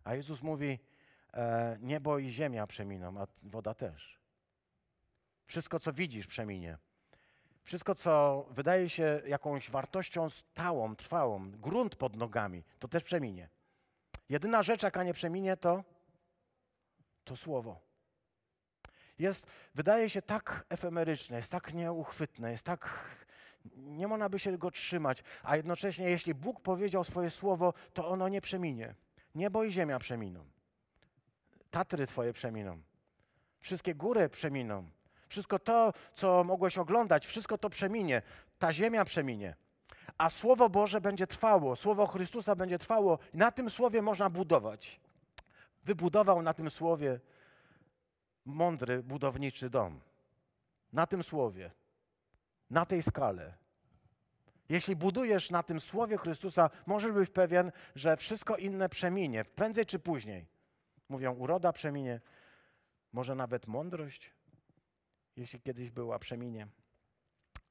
[0.03, 0.79] A Jezus mówi,
[1.33, 4.19] e, niebo i ziemia przeminą, a woda też.
[5.45, 6.77] Wszystko, co widzisz, przeminie.
[7.63, 13.49] Wszystko, co wydaje się jakąś wartością stałą, trwałą, grunt pod nogami, to też przeminie.
[14.29, 15.83] Jedyna rzecz, jaka nie przeminie, to
[17.23, 17.92] to słowo.
[19.23, 22.89] Jest, wydaje się tak efemeryczne, jest tak nieuchwytne, jest tak.
[23.75, 28.29] Nie można by się go trzymać, a jednocześnie, jeśli Bóg powiedział swoje słowo, to ono
[28.29, 28.95] nie przeminie.
[29.35, 30.45] Niebo i ziemia przeminą.
[31.71, 32.81] Tatry Twoje przeminą.
[33.59, 34.89] Wszystkie góry przeminą.
[35.29, 38.21] Wszystko to, co mogłeś oglądać, wszystko to przeminie.
[38.59, 39.55] Ta ziemia przeminie.
[40.17, 43.19] A Słowo Boże będzie trwało, Słowo Chrystusa będzie trwało.
[43.33, 44.99] Na tym Słowie można budować.
[45.83, 47.19] Wybudował na tym Słowie
[48.45, 49.99] mądry budowniczy dom.
[50.93, 51.71] Na tym Słowie.
[52.69, 53.53] Na tej skale.
[54.69, 59.99] Jeśli budujesz na tym Słowie Chrystusa, możesz być pewien, że wszystko inne przeminie, prędzej czy
[59.99, 60.45] później.
[61.09, 62.21] Mówią, uroda przeminie,
[63.13, 64.33] może nawet mądrość,
[65.35, 66.67] jeśli kiedyś była, przeminie.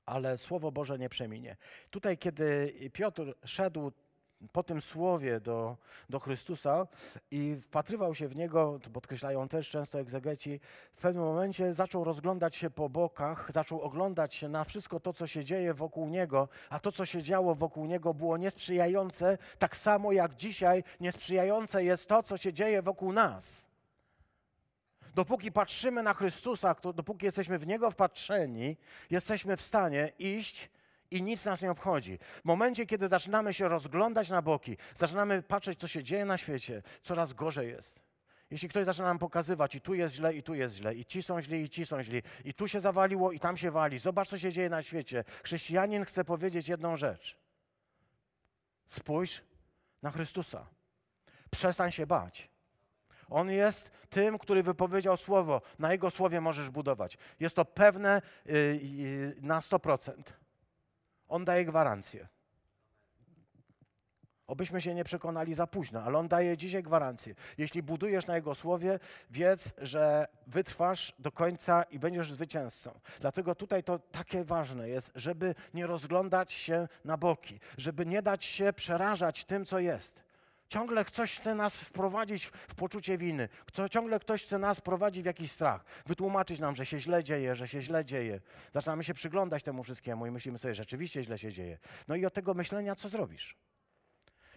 [0.07, 1.57] Ale Słowo Boże nie przeminie.
[1.91, 3.93] Tutaj, kiedy Piotr szedł
[4.53, 5.77] po tym słowie do,
[6.11, 6.87] do Chrystusa
[7.31, 10.61] i wpatrywał się w niego, to podkreślają też często egzegeci,
[10.95, 15.27] w pewnym momencie zaczął rozglądać się po bokach, zaczął oglądać się na wszystko to, co
[15.27, 20.13] się dzieje wokół niego, a to, co się działo wokół niego, było niesprzyjające, tak samo
[20.13, 23.73] jak dzisiaj niesprzyjające jest to, co się dzieje wokół nas.
[25.15, 28.77] Dopóki patrzymy na Chrystusa, dopóki jesteśmy w Niego wpatrzeni,
[29.11, 30.71] jesteśmy w stanie iść
[31.17, 32.19] i nic nas nie obchodzi.
[32.19, 36.83] W momencie, kiedy zaczynamy się rozglądać na boki, zaczynamy patrzeć, co się dzieje na świecie,
[37.03, 38.01] coraz gorzej jest.
[38.51, 41.23] Jeśli ktoś zaczyna nam pokazywać, i tu jest źle, i tu jest źle, i ci
[41.23, 44.29] są źli, i ci są źli, i tu się zawaliło, i tam się wali, zobacz,
[44.29, 45.25] co się dzieje na świecie.
[45.45, 47.39] Chrześcijanin chce powiedzieć jedną rzecz.
[48.87, 49.43] Spójrz
[50.03, 50.67] na Chrystusa.
[51.51, 52.51] Przestań się bać.
[53.29, 55.63] On jest tym, który wypowiedział słowo.
[55.79, 57.19] Na Jego słowie możesz budować.
[57.41, 60.23] Jest to pewne yy, yy, na 100%.
[61.33, 62.29] On daje gwarancję.
[64.47, 67.35] Obyśmy się nie przekonali za późno, ale On daje dzisiaj gwarancję.
[67.59, 68.99] Jeśli budujesz na Jego słowie,
[69.31, 73.01] wiedz, że wytrwasz do końca i będziesz zwycięzcą.
[73.21, 78.45] Dlatego tutaj to takie ważne jest, żeby nie rozglądać się na boki, żeby nie dać
[78.45, 80.32] się przerażać tym, co jest.
[80.73, 83.49] Ciągle ktoś chce nas wprowadzić w poczucie winy.
[83.67, 85.85] Kto, ciągle ktoś chce nas wprowadzić w jakiś strach.
[86.07, 88.41] Wytłumaczyć nam, że się źle dzieje, że się źle dzieje.
[88.75, 91.79] Zaczynamy się przyglądać temu wszystkiemu i myślimy sobie, że rzeczywiście źle się dzieje.
[92.09, 93.57] No i od tego myślenia co zrobisz?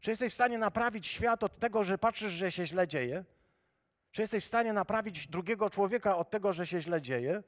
[0.02, 3.24] Czy jesteś w stanie naprawić świat od tego, że patrzysz, że się źle dzieje?
[4.12, 7.44] Czy jesteś w stanie naprawić drugiego człowieka od tego, że się źle dzieje?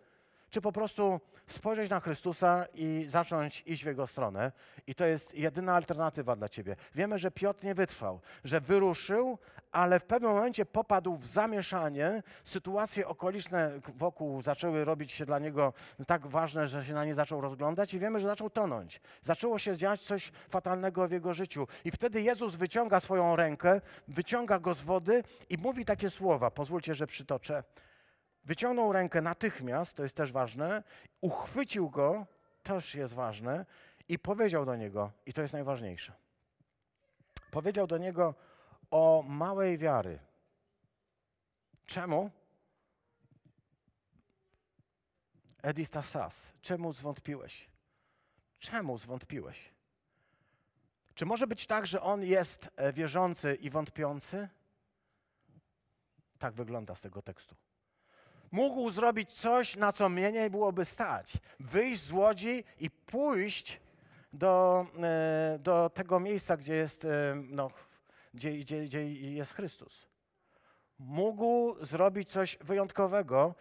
[0.50, 4.52] Czy po prostu spojrzeć na Chrystusa i zacząć iść w Jego stronę?
[4.88, 6.76] I to jest jedyna alternatywa dla Ciebie.
[6.96, 9.38] Wiemy, że Piotr nie wytrwał, że wyruszył,
[9.72, 12.24] ale w pewnym momencie popadł w zamieszanie.
[12.44, 15.74] Sytuacje okoliczne wokół zaczęły robić się dla niego
[16.08, 19.02] tak ważne, że się na nie zaczął rozglądać i wiemy, że zaczął tonąć.
[19.24, 21.68] Zaczęło się dziać coś fatalnego w jego życiu.
[21.86, 26.52] I wtedy Jezus wyciąga swoją rękę, wyciąga go z wody i mówi takie słowa.
[26.52, 27.64] Pozwólcie, że przytoczę.
[28.48, 30.84] Wyciągnął rękę natychmiast, to jest też ważne,
[31.22, 32.26] uchwycił go,
[32.64, 33.66] też jest ważne,
[34.08, 36.14] i powiedział do niego, i to jest najważniejsze.
[37.52, 38.36] Powiedział do niego
[38.92, 40.20] o małej wiary.
[41.86, 42.32] Czemu?
[45.62, 47.70] Edistasas, czemu zwątpiłeś?
[48.60, 49.74] Czemu zwątpiłeś?
[51.16, 54.50] Czy może być tak, że on jest e, wierzący i wątpiący?
[56.40, 57.56] Tak wygląda z tego tekstu.
[58.52, 61.34] Mógł zrobić coś, na co mnie nie byłoby stać.
[61.60, 63.80] Wyjść z łodzi i pójść
[64.34, 67.72] do, e, do tego miejsca, gdzie jest, e, no,
[68.34, 70.08] gdzie, gdzie, gdzie jest Chrystus.
[71.00, 73.56] Mógł zrobić coś wyjątkowego,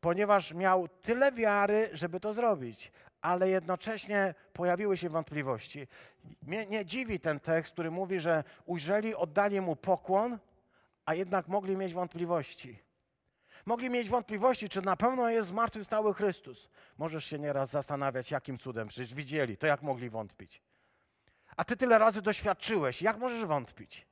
[0.00, 5.88] ponieważ miał tyle wiary, żeby to zrobić, ale jednocześnie pojawiły się wątpliwości.
[6.42, 10.38] Mnie nie dziwi ten tekst, który mówi, że ujrzeli, oddali mu pokłon,
[11.04, 12.87] a jednak mogli mieć wątpliwości.
[13.68, 16.68] Mogli mieć wątpliwości, czy na pewno jest zmartwychwstały Chrystus.
[16.98, 20.62] Możesz się nieraz zastanawiać, jakim cudem, przecież widzieli, to jak mogli wątpić.
[21.56, 24.06] A ty tyle razy doświadczyłeś, jak możesz wątpić?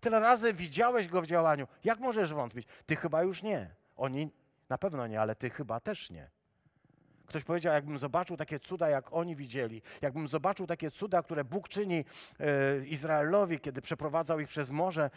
[0.00, 2.68] Tyle razy widziałeś go w działaniu, jak możesz wątpić?
[2.86, 3.70] Ty chyba już nie.
[3.96, 4.30] Oni
[4.68, 6.30] na pewno nie, ale ty chyba też nie.
[7.26, 11.68] Ktoś powiedział, jakbym zobaczył takie cuda, jak oni widzieli, jakbym zobaczył takie cuda, które Bóg
[11.68, 12.04] czyni
[12.40, 15.10] e, Izraelowi, kiedy przeprowadzał ich przez morze,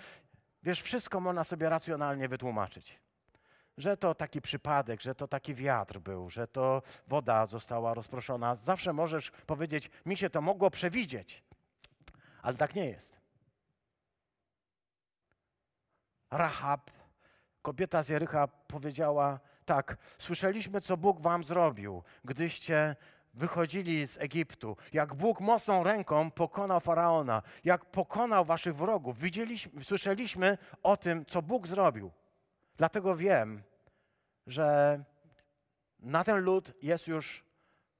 [0.64, 3.02] wiesz, wszystko można sobie racjonalnie wytłumaczyć.
[3.78, 8.56] Że to taki przypadek, że to taki wiatr był, że to woda została rozproszona.
[8.56, 11.44] Zawsze możesz powiedzieć, mi się to mogło przewidzieć,
[12.42, 13.22] ale tak nie jest.
[16.32, 16.92] Rahab,
[17.62, 22.96] kobieta z Jericha, powiedziała tak: Słyszeliśmy, co Bóg wam zrobił, gdyście
[23.34, 29.20] wychodzili z Egiptu, jak Bóg mocną ręką pokonał faraona, jak pokonał waszych wrogów.
[29.20, 32.12] Widzieliśmy, słyszeliśmy o tym, co Bóg zrobił.
[32.82, 33.64] Dlatego wiem,
[34.48, 35.00] że
[36.00, 37.44] na ten lud jest już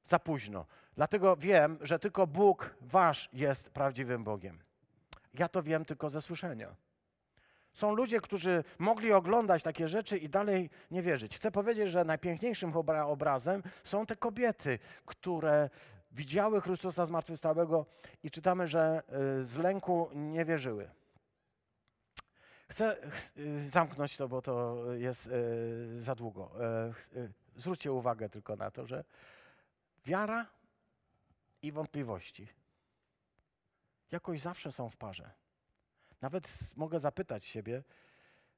[0.04, 0.66] za późno.
[0.96, 4.60] Dlatego wiem, że tylko Bóg wasz jest prawdziwym Bogiem.
[5.34, 6.76] Ja to wiem tylko ze słyszenia.
[7.74, 11.36] Są ludzie, którzy mogli oglądać takie rzeczy i dalej nie wierzyć.
[11.36, 12.74] Chcę powiedzieć, że najpiękniejszym
[13.06, 15.70] obrazem są te kobiety, które
[16.12, 17.86] widziały Chrystusa zmartwychwstałego
[18.24, 19.04] i czytamy, że
[19.40, 20.90] y, z lęku nie wierzyły.
[22.72, 22.98] Chcę
[23.38, 26.52] y, zamknąć to, bo to jest y, za długo.
[27.56, 29.04] Zwróćcie uwagę tylko na to, że
[30.06, 30.46] wiara
[31.62, 32.48] i wątpliwości
[34.12, 35.32] jakoś zawsze są w parze.
[36.22, 37.84] Nawet mogę zapytać siebie,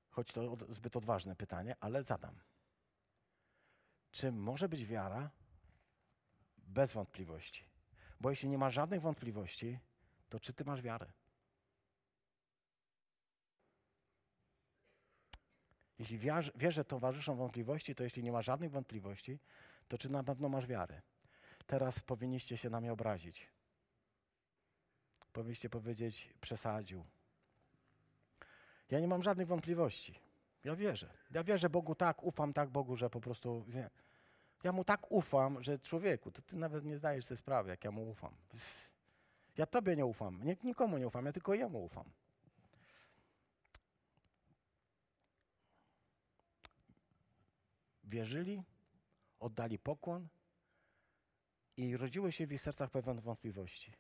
[0.10, 2.40] choć to zbyt odważne pytanie, ale zadam.
[4.12, 5.30] Czy może być wiara
[6.58, 7.66] bez wątpliwości?
[8.20, 9.80] Bo jeśli nie ma żadnych wątpliwości,
[10.30, 11.12] to czy ty masz wiarę?
[16.04, 16.20] Jeśli
[16.56, 19.40] wierze towarzyszą wątpliwości, to jeśli nie ma żadnych wątpliwości,
[19.88, 21.02] to czy na pewno masz wiarę?
[21.68, 23.48] Teraz powinniście się na mnie obrazić.
[25.34, 27.06] Powinniście powiedzieć, przesadził,
[28.92, 30.20] ja nie mam żadnych wątpliwości.
[30.64, 31.10] Ja wierzę.
[31.32, 33.66] Ja wierzę Bogu tak, ufam tak Bogu, że po prostu.
[34.64, 37.92] Ja mu tak ufam, że człowieku, to ty nawet nie zdajesz sobie sprawy, jak ja
[37.92, 38.36] mu ufam.
[39.58, 42.06] Ja tobie nie ufam, nikomu nie ufam, ja tylko jemu ufam.
[48.04, 48.64] Wierzyli,
[49.40, 50.28] oddali pokłon
[51.78, 53.94] i rodziły się w ich sercach pewne wątpliwości.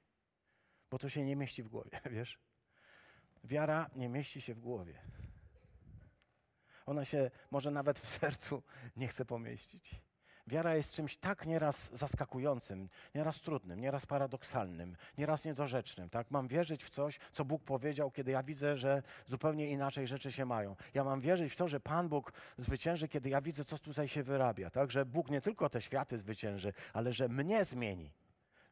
[0.89, 2.39] Bo to się nie mieści w głowie, wiesz?
[3.43, 5.01] Wiara nie mieści się w głowie.
[6.85, 8.63] Ona się może nawet w sercu
[8.95, 9.95] nie chce pomieścić.
[10.47, 16.09] Wiara jest czymś tak nieraz zaskakującym, nieraz trudnym, nieraz paradoksalnym, nieraz niedorzecznym.
[16.09, 16.31] Tak?
[16.31, 20.45] Mam wierzyć w coś, co Bóg powiedział, kiedy ja widzę, że zupełnie inaczej rzeczy się
[20.45, 20.75] mają.
[20.93, 24.23] Ja mam wierzyć w to, że Pan Bóg zwycięży, kiedy ja widzę, co tutaj się
[24.23, 24.69] wyrabia.
[24.69, 24.91] Tak?
[24.91, 28.11] Że Bóg nie tylko te światy zwycięży, ale że mnie zmieni.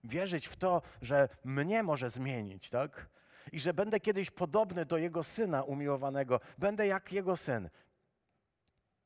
[0.03, 2.69] Wierzyć w to, że mnie może zmienić.
[2.69, 3.07] Tak?
[3.51, 7.69] i że będę kiedyś podobny do Jego Syna umiłowanego, będę jak Jego Syn.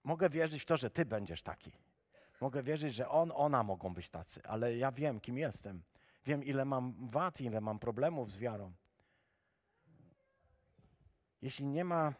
[0.04, 1.71] Mogę wierzyć w to, że Ty będziesz taki.
[2.45, 5.81] Mogę wierzyć, że On, ona mogą być tacy, ale ja wiem, kim jestem.
[6.25, 8.73] Wiem, ile mam wad, ile mam problemów z wiarą.
[11.41, 12.13] Jeśli nie ma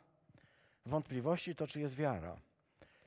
[0.86, 2.38] wątpliwości, to czy jest wiara?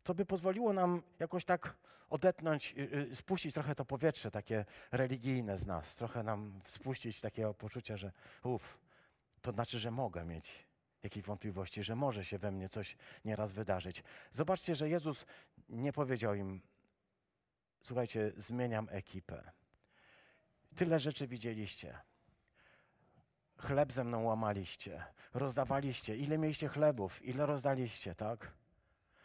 [0.04, 1.76] To by pozwoliło nam jakoś tak
[2.10, 7.54] odetnąć, y, y, spuścić trochę to powietrze takie religijne z nas, trochę nam spuścić takiego
[7.54, 8.78] poczucia, że uff,
[9.42, 10.66] to znaczy, że mogę mieć
[11.02, 14.02] jakieś wątpliwości, że może się we mnie coś nieraz wydarzyć.
[14.32, 15.26] Zobaczcie, że Jezus
[15.68, 16.60] nie powiedział im,
[17.82, 19.50] słuchajcie, zmieniam ekipę.
[20.76, 21.98] Tyle rzeczy widzieliście.
[23.58, 26.16] Chleb ze mną łamaliście, rozdawaliście.
[26.16, 28.52] Ile mieliście chlebów, ile rozdaliście, tak?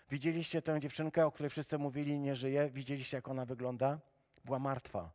[0.10, 2.70] Widzieliście tę dziewczynkę, o której wszyscy mówili, nie żyje?
[2.70, 4.00] Widzieliście, jak ona wygląda?
[4.46, 5.12] Była martwa.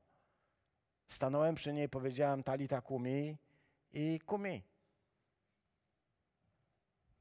[1.08, 3.36] Stanąłem przy niej, powiedziałem talita kumi
[3.92, 4.62] i kumi.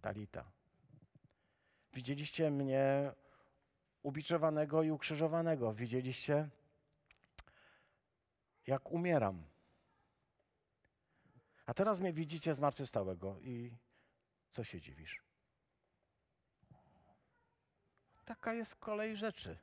[0.02, 0.52] Talita.
[1.94, 3.12] Widzieliście mnie
[4.04, 5.74] ubiczowanego i ukrzyżowanego.
[5.74, 6.50] Widzieliście,
[8.68, 9.44] jak umieram.
[11.66, 13.72] A teraz mnie widzicie zmartwychwstałego i
[14.50, 15.24] co się dziwisz?
[18.26, 19.58] Taka jest kolej rzeczy.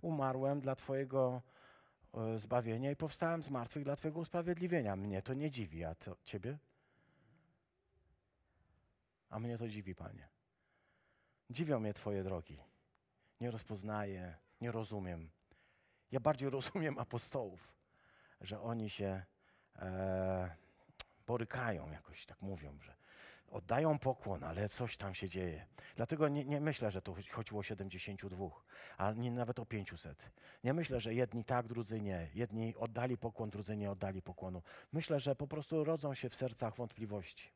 [0.00, 1.42] Umarłem dla Twojego
[2.14, 4.96] e, zbawienia i powstałem z martwych dla Twojego usprawiedliwienia.
[4.96, 6.58] Mnie to nie dziwi, a to Ciebie?
[9.30, 10.28] A mnie to dziwi, Panie.
[11.50, 12.58] Dziwią mnie Twoje drogi.
[13.40, 15.30] Nie rozpoznaję, nie rozumiem.
[16.12, 17.72] Ja bardziej rozumiem apostołów,
[18.40, 19.22] że oni się
[19.76, 20.56] e,
[21.26, 22.94] borykają jakoś, tak mówią, że
[23.50, 25.66] oddają pokłon, ale coś tam się dzieje.
[25.96, 28.46] Dlatego nie, nie myślę, że to chodzi- chodziło o 72,
[28.98, 30.30] a nie nawet o 500.
[30.64, 32.30] Nie myślę, że jedni tak, drudzy nie.
[32.34, 34.62] Jedni oddali pokłon, drudzy nie oddali pokłonu.
[34.92, 37.50] Myślę, że po prostu rodzą się w sercach wątpliwości.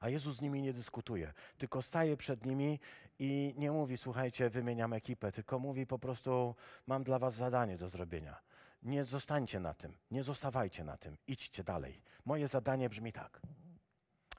[0.00, 2.80] A Jezus z nimi nie dyskutuje, tylko staje przed nimi
[3.18, 6.54] i nie mówi, słuchajcie, wymieniam ekipę, tylko mówi po prostu,
[6.86, 8.40] mam dla was zadanie do zrobienia.
[8.82, 12.02] Nie zostańcie na tym, nie zostawajcie na tym, idźcie dalej.
[12.24, 13.40] Moje zadanie brzmi tak.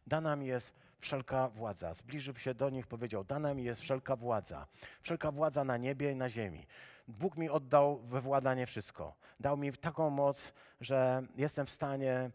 [0.08, 1.94] Dana mi jest wszelka władza.
[1.94, 4.68] Zbliżył się do nich, powiedział: Dana mi jest wszelka władza.
[5.02, 6.68] Wszelka władza na niebie i na ziemi.
[7.08, 9.16] Bóg mi oddał we władanie wszystko.
[9.40, 12.32] Dał mi taką moc, że jestem w stanie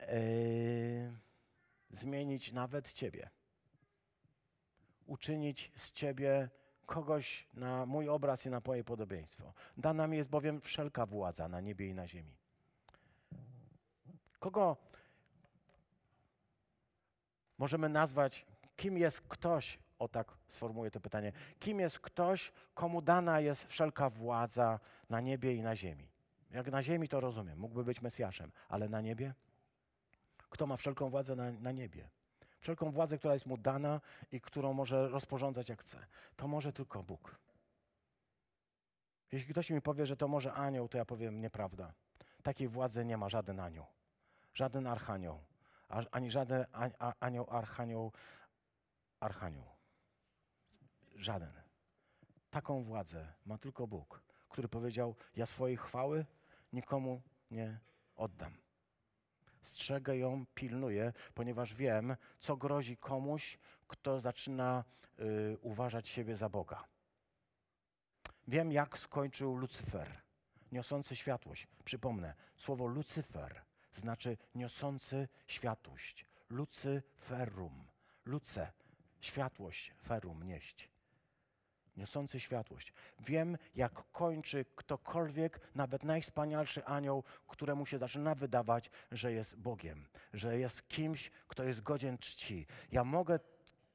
[0.00, 0.06] yy,
[1.90, 3.30] zmienić nawet Ciebie.
[5.06, 6.48] Uczynić z Ciebie
[6.86, 9.52] kogoś na mój obraz i na moje podobieństwo.
[9.76, 12.36] Dana mi jest bowiem wszelka władza na niebie i na ziemi.
[14.38, 14.76] Kogo
[17.58, 23.40] możemy nazwać, kim jest ktoś, o tak sformułuję to pytanie, kim jest ktoś, komu dana
[23.40, 24.80] jest wszelka władza
[25.10, 26.08] na niebie i na ziemi?
[26.50, 29.34] Jak na ziemi to rozumiem, mógłby być Mesjaszem, ale na niebie?
[30.50, 32.08] Kto ma wszelką władzę na, na niebie?
[32.60, 34.00] Wszelką władzę, która jest mu dana
[34.32, 36.06] i którą może rozporządzać jak chce.
[36.36, 37.36] To może tylko Bóg.
[39.32, 41.92] Jeśli ktoś mi powie, że to może anioł, to ja powiem nieprawda.
[42.42, 43.86] Takiej władzy nie ma żaden anioł,
[44.54, 45.40] żaden archanioł,
[46.10, 46.66] ani żaden
[47.20, 48.12] anioł, archanioł,
[49.20, 49.64] archanioł.
[51.14, 51.52] Żaden.
[52.50, 56.26] Taką władzę ma tylko Bóg, który powiedział: Ja swojej chwały
[56.72, 57.78] nikomu nie
[58.16, 58.52] oddam.
[59.62, 63.58] Strzegę ją, pilnuję, ponieważ wiem, co grozi komuś,
[63.88, 64.84] kto zaczyna
[65.18, 66.84] y, uważać siebie za Boga.
[68.48, 70.20] Wiem, jak skończył Lucyfer,
[70.72, 71.66] niosący światłość.
[71.84, 76.26] Przypomnę, słowo Lucyfer znaczy niosący światłość.
[76.50, 77.86] Lucyferum.
[78.24, 78.72] Luce,
[79.20, 80.90] światłość, ferum, nieść.
[81.96, 82.92] Niosący światłość.
[83.20, 90.58] Wiem, jak kończy ktokolwiek, nawet najwspanialszy anioł, któremu się zaczyna wydawać, że jest Bogiem, że
[90.58, 92.66] jest kimś, kto jest godzien czci.
[92.92, 93.38] Ja mogę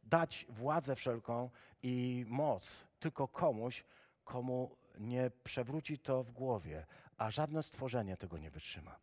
[0.04, 1.50] dać władzę wszelką
[1.84, 3.84] i moc tylko komuś,
[4.24, 6.86] komu nie przewróci to w głowie,
[7.18, 8.96] a żadne stworzenie tego nie wytrzyma.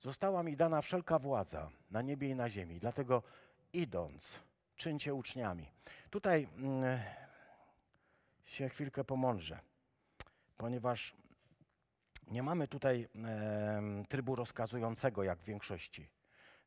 [0.00, 3.22] Została mi dana wszelka władza na niebie i na ziemi, dlatego
[3.72, 4.40] idąc,
[4.80, 5.72] czyńcie uczniami.
[6.10, 7.00] Tutaj mm,
[8.44, 9.60] się chwilkę pomądrzę,
[10.56, 11.16] ponieważ
[12.26, 13.08] nie mamy tutaj
[14.08, 16.08] trybu rozkazującego jak w większości.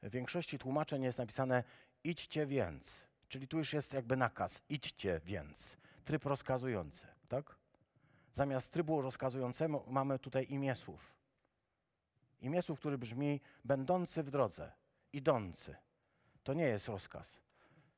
[0.03, 1.63] W większości tłumaczeń jest napisane
[2.03, 7.55] idźcie więc, czyli tu już jest jakby nakaz, idźcie więc, tryb rozkazujący, tak?
[8.31, 11.13] Zamiast trybu rozkazującego mamy tutaj imię słów.
[12.41, 14.71] Imię słów, który brzmi będący w drodze,
[15.13, 15.75] idący.
[16.43, 17.42] To nie jest rozkaz.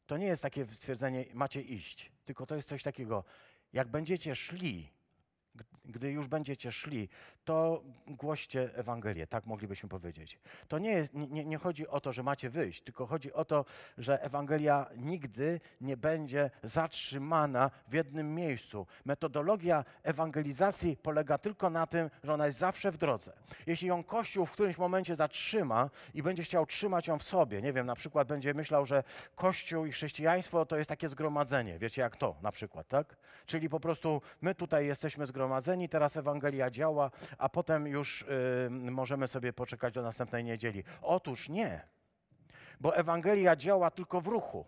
[0.06, 3.24] To nie jest takie stwierdzenie macie iść, tylko to jest coś takiego,
[3.74, 4.90] jak będziecie szli,
[5.90, 7.10] gdy już będziecie szli,
[7.46, 10.40] to głoście Ewangelię, tak moglibyśmy powiedzieć.
[10.68, 13.66] To nie, jest, nie, nie chodzi o to, że macie wyjść, tylko chodzi o to,
[13.98, 18.88] że Ewangelia nigdy nie będzie zatrzymana w jednym miejscu.
[19.06, 23.34] Metodologia ewangelizacji polega tylko na tym, że ona jest zawsze w drodze.
[23.68, 27.74] Jeśli ją Kościół w którymś momencie zatrzyma i będzie chciał trzymać ją w sobie, nie
[27.74, 29.04] wiem, na przykład będzie myślał, że
[29.36, 33.16] Kościół i chrześcijaństwo to jest takie zgromadzenie, wiecie jak to na przykład, tak?
[33.46, 39.28] Czyli po prostu my tutaj jesteśmy zgromadzeni, teraz Ewangelia działa, a potem już y, możemy
[39.28, 40.84] sobie poczekać do następnej niedzieli.
[41.02, 41.82] Otóż nie,
[42.80, 44.66] bo Ewangelia działa tylko w ruchu.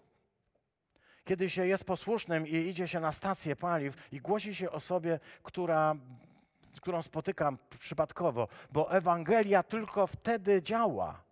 [1.25, 5.95] Kiedy się jest posłusznym i idzie się na stację paliw i głosi się osobie, która,
[6.81, 11.23] którą spotykam przypadkowo, bo Ewangelia tylko wtedy działa.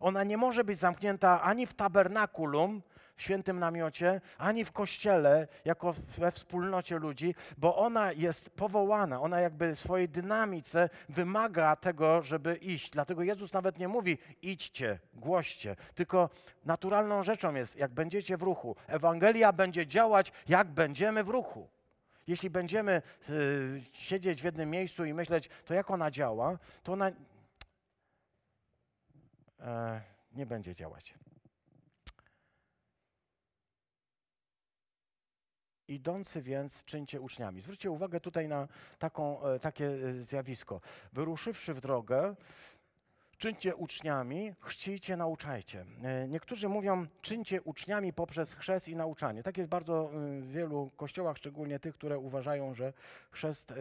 [0.00, 2.82] Ona nie może być zamknięta ani w tabernakulum,
[3.16, 9.40] w świętym namiocie, ani w kościele, jako we wspólnocie ludzi, bo ona jest powołana, ona
[9.40, 12.90] jakby w swojej dynamice wymaga tego, żeby iść.
[12.90, 16.30] Dlatego Jezus nawet nie mówi idźcie, głoście, tylko
[16.64, 18.76] naturalną rzeczą jest, jak będziecie w ruchu.
[18.86, 21.68] Ewangelia będzie działać, jak będziemy w ruchu.
[22.26, 27.10] Jeśli będziemy y, siedzieć w jednym miejscu i myśleć, to jak ona działa, to ona
[29.60, 30.00] e,
[30.32, 31.14] nie będzie działać.
[35.88, 37.60] Idący więc czyńcie uczniami.
[37.60, 38.68] Zwróćcie uwagę tutaj na
[38.98, 40.80] taką, e, takie e, zjawisko.
[41.12, 42.34] Wyruszywszy w drogę,
[43.38, 45.86] czyńcie uczniami, chcijcie, nauczajcie.
[46.02, 49.42] E, niektórzy mówią, czyńcie uczniami poprzez chrzest i nauczanie.
[49.42, 50.10] Tak jest bardzo
[50.40, 52.92] w wielu kościołach, szczególnie tych, które uważają, że
[53.30, 53.72] chrzest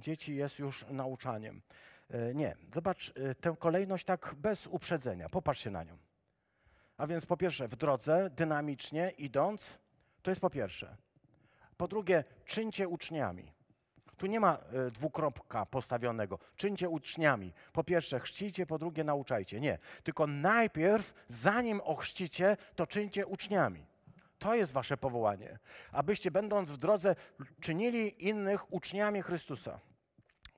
[0.00, 1.62] dzieci jest już nauczaniem.
[2.34, 5.28] Nie, zobacz tę kolejność tak bez uprzedzenia.
[5.28, 5.98] Popatrzcie na nią.
[6.96, 9.78] A więc po pierwsze, w drodze, dynamicznie idąc,
[10.22, 10.96] to jest po pierwsze.
[11.80, 13.52] Po drugie, czyńcie uczniami.
[14.16, 14.58] Tu nie ma
[14.88, 16.38] y, dwukropka postawionego.
[16.56, 17.52] Czyńcie uczniami.
[17.72, 19.60] Po pierwsze, chrzcijcie, po drugie, nauczajcie.
[19.60, 19.78] Nie.
[20.02, 23.86] Tylko najpierw, zanim ochrzcicie, to czyńcie uczniami.
[24.38, 25.58] To jest wasze powołanie.
[25.92, 27.16] Abyście, będąc w drodze,
[27.60, 29.80] czynili innych uczniami Chrystusa.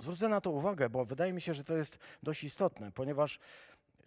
[0.00, 3.38] Zwrócę na to uwagę, bo wydaje mi się, że to jest dość istotne, ponieważ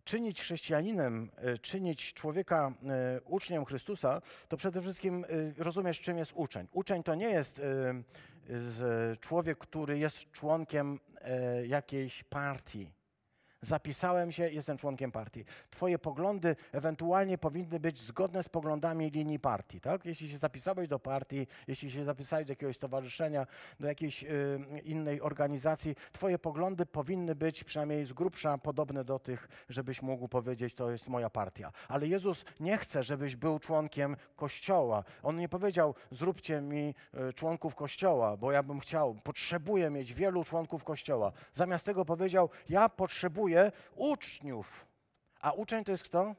[0.06, 5.28] czynić chrześcijaninem, e, czynić człowieka e, uczniem Chrystusa, to przede wszystkim e,
[5.64, 6.68] rozumiesz, czym jest uczeń.
[6.72, 7.62] Uczeń to nie jest
[9.20, 11.00] człowiek, który jest członkiem
[11.68, 12.92] jakiejś partii
[13.66, 15.46] zapisałem się, jestem członkiem partii.
[15.70, 20.06] Twoje poglądy ewentualnie powinny być zgodne z poglądami linii partii, tak?
[20.06, 23.48] Jeśli się zapisałeś do partii, jeśli się zapisałeś do jakiegoś stowarzyszenia,
[23.80, 24.28] do jakiejś y,
[24.84, 30.74] innej organizacji, twoje poglądy powinny być przynajmniej z grubsza podobne do tych, żebyś mógł powiedzieć,
[30.74, 31.72] to jest moja partia.
[31.88, 35.04] Ale Jezus nie chce, żebyś był członkiem Kościoła.
[35.24, 36.96] On nie powiedział, zróbcie mi
[37.30, 41.32] y, członków Kościoła, bo ja bym chciał, potrzebuję mieć wielu członków Kościoła.
[41.54, 43.55] Zamiast tego powiedział, ja potrzebuję
[43.96, 44.86] uczniów.
[45.42, 46.36] A uczeń to jest kto?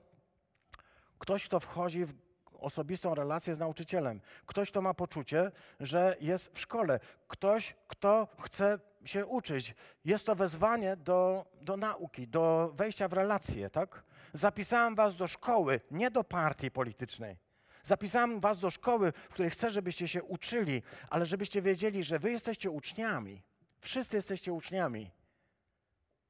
[1.19, 2.15] Ktoś, kto wchodzi w
[2.61, 4.21] osobistą relację z nauczycielem.
[4.47, 7.01] Ktoś, kto ma poczucie, że jest w szkole.
[7.29, 9.75] Ktoś, kto chce się uczyć.
[10.05, 14.03] Jest to wezwanie do, do nauki, do wejścia w relacje, tak?
[14.33, 17.37] Zapisałem was do szkoły, nie do partii politycznej.
[17.83, 22.31] Zapisałem was do szkoły, w której chcę, żebyście się uczyli, ale żebyście wiedzieli, że wy
[22.31, 23.43] jesteście uczniami.
[23.81, 25.11] Wszyscy jesteście uczniami.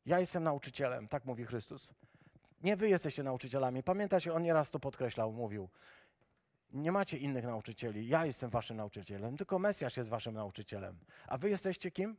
[0.06, 1.92] Ja jestem nauczycielem, tak mówi Chrystus.
[2.62, 3.82] Nie wy jesteście nauczycielami.
[3.82, 5.68] Pamiętacie, on nieraz to podkreślał, mówił.
[6.72, 8.08] Nie macie innych nauczycieli.
[8.08, 9.36] Ja jestem waszym nauczycielem.
[9.36, 10.98] Tylko Mesjasz jest waszym nauczycielem.
[11.26, 12.16] A wy jesteście kim?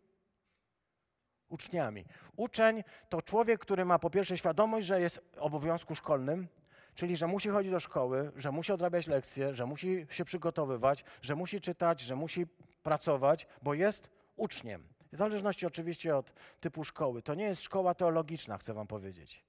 [1.50, 2.06] Uczniami.
[2.36, 6.48] Uczeń to człowiek, który ma po pierwsze świadomość, że jest obowiązku szkolnym,
[6.96, 11.36] czyli że musi chodzić do szkoły, że musi odrabiać lekcje, że musi się przygotowywać, że
[11.36, 12.48] musi czytać, że musi
[12.84, 14.97] pracować, bo jest uczniem.
[15.12, 17.22] W zależności oczywiście od typu szkoły.
[17.22, 19.43] To nie jest szkoła teologiczna, chcę wam powiedzieć.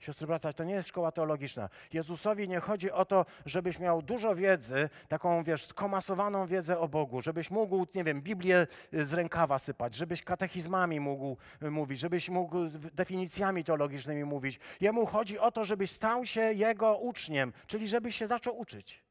[0.00, 1.68] Siostry bracia, to nie jest szkoła teologiczna.
[1.92, 7.22] Jezusowi nie chodzi o to, żebyś miał dużo wiedzy, taką, wiesz, skomasowaną wiedzę o Bogu,
[7.22, 12.28] żebyś mógł, nie wiem, Biblię y, z rękawa sypać, żebyś katechizmami mógł y, mówić, żebyś
[12.28, 12.56] mógł
[12.92, 14.60] definicjami teologicznymi mówić.
[14.80, 19.02] Jemu chodzi o to, żebyś stał się Jego uczniem, czyli żebyś się zaczął uczyć.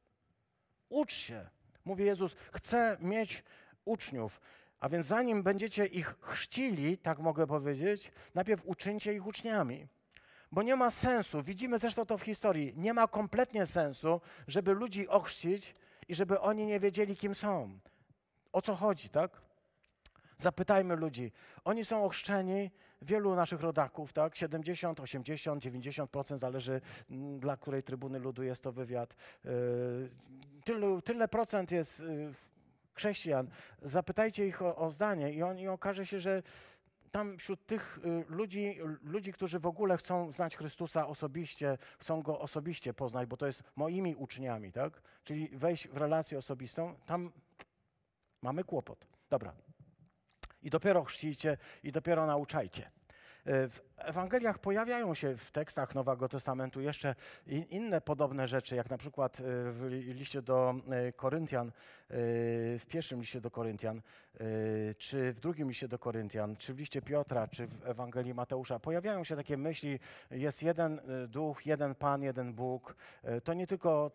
[0.89, 1.49] Ucz się.
[1.85, 3.43] Mówi Jezus, chcę mieć
[3.85, 4.41] uczniów.
[4.79, 9.87] A więc zanim będziecie ich chrzcili, tak mogę powiedzieć, najpierw uczyńcie ich uczniami.
[10.51, 15.07] Bo nie ma sensu, widzimy zresztą to w historii, nie ma kompletnie sensu, żeby ludzi
[15.07, 15.75] ochrzcić
[16.07, 17.79] i żeby oni nie wiedzieli, kim są.
[18.53, 19.41] O co chodzi, tak?
[20.37, 21.31] Zapytajmy ludzi.
[21.63, 22.71] Oni są ochrzczeni,
[23.01, 24.35] wielu naszych rodaków, tak?
[24.35, 29.15] 70, 80, 90% zależy mm, dla której trybuny ludu jest to wywiad.
[29.45, 29.51] Yy,
[30.63, 32.33] tyle, tyle procent jest yy,
[32.99, 33.47] chrześcijan,
[33.81, 36.43] zapytajcie ich o, o zdanie i, on, i okaże się, że
[37.11, 42.39] tam wśród tych y, ludzi, ludzi, którzy w ogóle chcą znać Chrystusa osobiście, chcą Go
[42.39, 45.01] osobiście poznać, bo to jest moimi uczniami, tak?
[45.23, 47.31] Czyli wejść w relację osobistą, tam
[48.41, 49.07] mamy kłopot.
[49.29, 49.53] Dobra.
[50.61, 52.91] I dopiero chrzcijcie, i dopiero nauczajcie.
[53.49, 57.15] E, w Ewangeliach pojawiają się w tekstach Nowego Testamentu jeszcze
[57.69, 61.71] inne podobne rzeczy, jak na przykład e, w liście do e, Koryntian,
[62.09, 64.01] w pierwszym liście do Koryntian,
[64.97, 68.79] czy w drugim liście do Koryntian, czy w liście Piotra, czy w Ewangelii Mateusza.
[68.79, 69.99] Pojawiają się takie myśli,
[70.31, 72.95] jest jeden duch, jeden Pan, jeden Bóg.
[73.43, 74.11] To nie tylko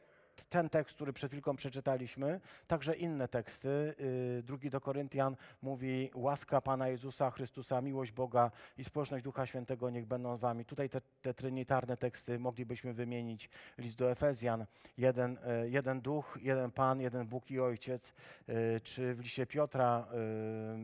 [0.50, 3.94] ten tekst, który przed chwilką przeczytaliśmy, także inne teksty.
[4.38, 9.90] Y, Drugi do Koryntian mówi łaska Pana Jezusa Chrystusa, miłość Boga i społeczność Ducha Świętego
[9.90, 10.64] niech będą z wami.
[10.64, 13.50] Tutaj te, te trinitarne teksty moglibyśmy wymienić.
[13.78, 14.66] List do Efezjan,
[14.98, 18.14] jeden, y, jeden Duch, jeden Pan, jeden Bóg i Ojciec.
[18.48, 20.06] Y, Czy w liście Piotra,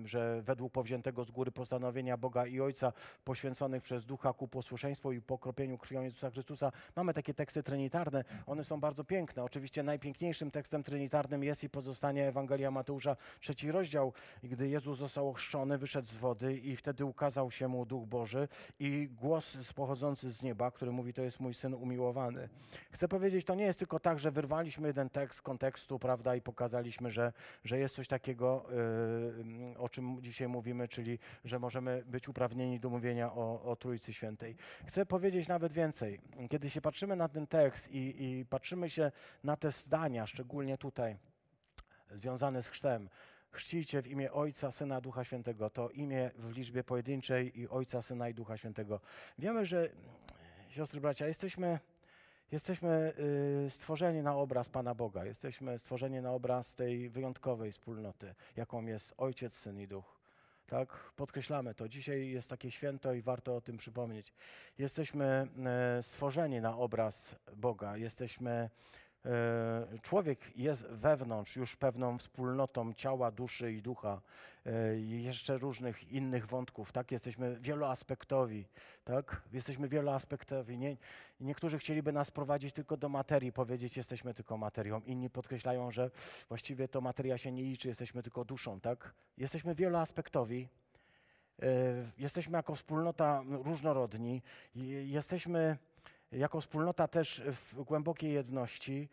[0.05, 2.93] że według powziętego z góry postanowienia Boga i Ojca
[3.25, 6.73] poświęconych przez Ducha ku posłuszeństwu i pokropieniu krwią Jezusa Chrystusa.
[6.97, 9.40] Mamy takie teksty trinitarne, one są bardzo piękne.
[9.45, 14.13] Oczywiście najpiękniejszym tekstem trinitarnym jest i pozostanie Ewangelia Mateusza, trzeci rozdział,
[14.43, 19.09] gdy Jezus został ochrzczony, wyszedł z wody i wtedy ukazał się mu Duch Boży i
[19.09, 22.49] głos pochodzący z nieba, który mówi, to jest mój Syn umiłowany.
[22.91, 26.41] Chcę powiedzieć, to nie jest tylko tak, że wyrwaliśmy jeden tekst z kontekstu, prawda, i
[26.41, 27.33] pokazaliśmy, że,
[27.65, 28.67] że jest coś takiego,
[29.71, 34.13] yy, o czym dzisiaj mówimy, czyli że możemy być uprawnieni do mówienia o, o Trójcy
[34.13, 34.57] Świętej.
[34.87, 36.21] Chcę powiedzieć nawet więcej.
[36.51, 39.13] Kiedy się patrzymy na ten tekst i, i patrzymy się
[39.45, 41.17] na te zdania, szczególnie tutaj,
[42.11, 43.09] związane z chrztem,
[43.51, 48.29] chrzcijcie w imię Ojca, Syna, Ducha Świętego, to imię w liczbie pojedynczej i Ojca, Syna
[48.29, 49.01] i Ducha Świętego.
[49.39, 49.89] Wiemy, że,
[50.69, 51.79] siostry, bracia, jesteśmy,
[52.53, 53.13] jesteśmy
[53.67, 59.15] y, stworzeni na obraz Pana Boga, jesteśmy stworzeni na obraz tej wyjątkowej wspólnoty, jaką jest
[59.17, 60.21] Ojciec, Syn i Duch.
[60.71, 61.89] Tak, podkreślamy to.
[61.89, 64.33] Dzisiaj jest takie święto i warto o tym przypomnieć.
[64.79, 65.49] Jesteśmy
[65.97, 67.97] e, stworzeni na obraz Boga.
[67.97, 68.71] Jesteśmy,
[70.03, 74.21] człowiek jest wewnątrz już pewną wspólnotą ciała, duszy i ducha.
[74.67, 76.93] E, i jeszcze różnych innych wątków.
[76.93, 78.67] Tak, jesteśmy wieloaspektowi.
[79.05, 80.79] Tak, jesteśmy wieloaspektowi.
[80.79, 80.97] Nie,
[81.41, 85.01] niektórzy chcieliby nas prowadzić tylko do materii, powiedzieć, jesteśmy tylko materią.
[85.01, 86.11] Inni podkreślają, że
[86.49, 88.81] właściwie to materia się nie liczy, jesteśmy tylko duszą.
[88.81, 90.69] Tak, jesteśmy wieloaspektowi.
[91.63, 91.67] E,
[92.19, 94.43] Jesteśmy jako wspólnota różnorodni,
[95.05, 95.77] jesteśmy
[96.33, 99.09] jako wspólnota też w głębokiej jedności,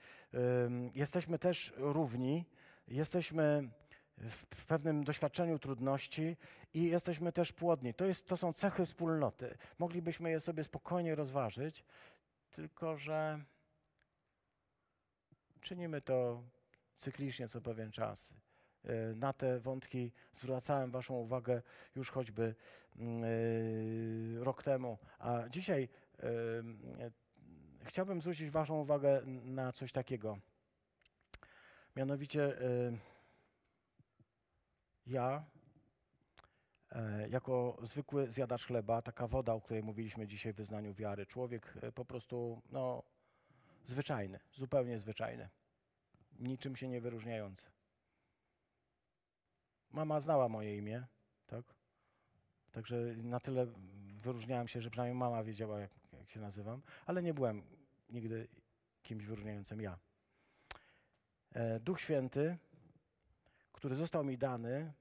[0.95, 2.45] jesteśmy też równi,
[2.88, 3.70] jesteśmy
[4.55, 6.38] w pewnym doświadczeniu trudności
[6.74, 7.93] i jesteśmy też płodni.
[7.93, 9.57] To, jest, to są cechy wspólnoty.
[9.80, 11.86] Moglibyśmy je sobie spokojnie rozważyć,
[12.51, 13.39] tylko że
[15.61, 16.43] czynimy to
[16.97, 18.34] cyklicznie co pewien czas.
[18.86, 21.61] Y, Na te wątki zwracałem Waszą uwagę
[21.95, 22.55] już choćby
[22.95, 24.97] mm, y, rok temu.
[25.20, 25.89] A dzisiaj
[27.86, 30.38] chciałbym zwrócić Waszą uwagę na coś takiego.
[31.95, 32.57] Mianowicie
[35.07, 35.45] ja,
[36.91, 41.74] e, jako zwykły zjadacz chleba, taka woda, o której mówiliśmy dzisiaj w wyznaniu wiary, człowiek
[41.82, 43.03] e, po prostu no,
[43.86, 45.49] zwyczajny, zupełnie zwyczajny,
[46.39, 47.65] niczym się nie wyróżniający.
[49.91, 51.07] Mama znała moje imię,
[51.47, 51.65] tak?
[52.72, 53.68] Także na tyle
[54.22, 55.91] wyróżniałem się, że przynajmniej mama wiedziała, jak,
[56.28, 57.63] jak się nazywam, ale nie byłem
[58.09, 58.47] nigdy
[59.03, 59.97] kimś wyróżniającym ja.
[61.51, 62.57] E, Duch Święty,
[63.71, 64.93] który został mi dany,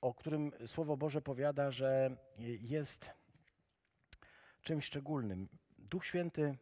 [0.00, 3.10] o którym Słowo Boże powiada, że je- jest
[4.62, 5.48] czymś szczególnym.
[5.78, 6.56] Duch Święty,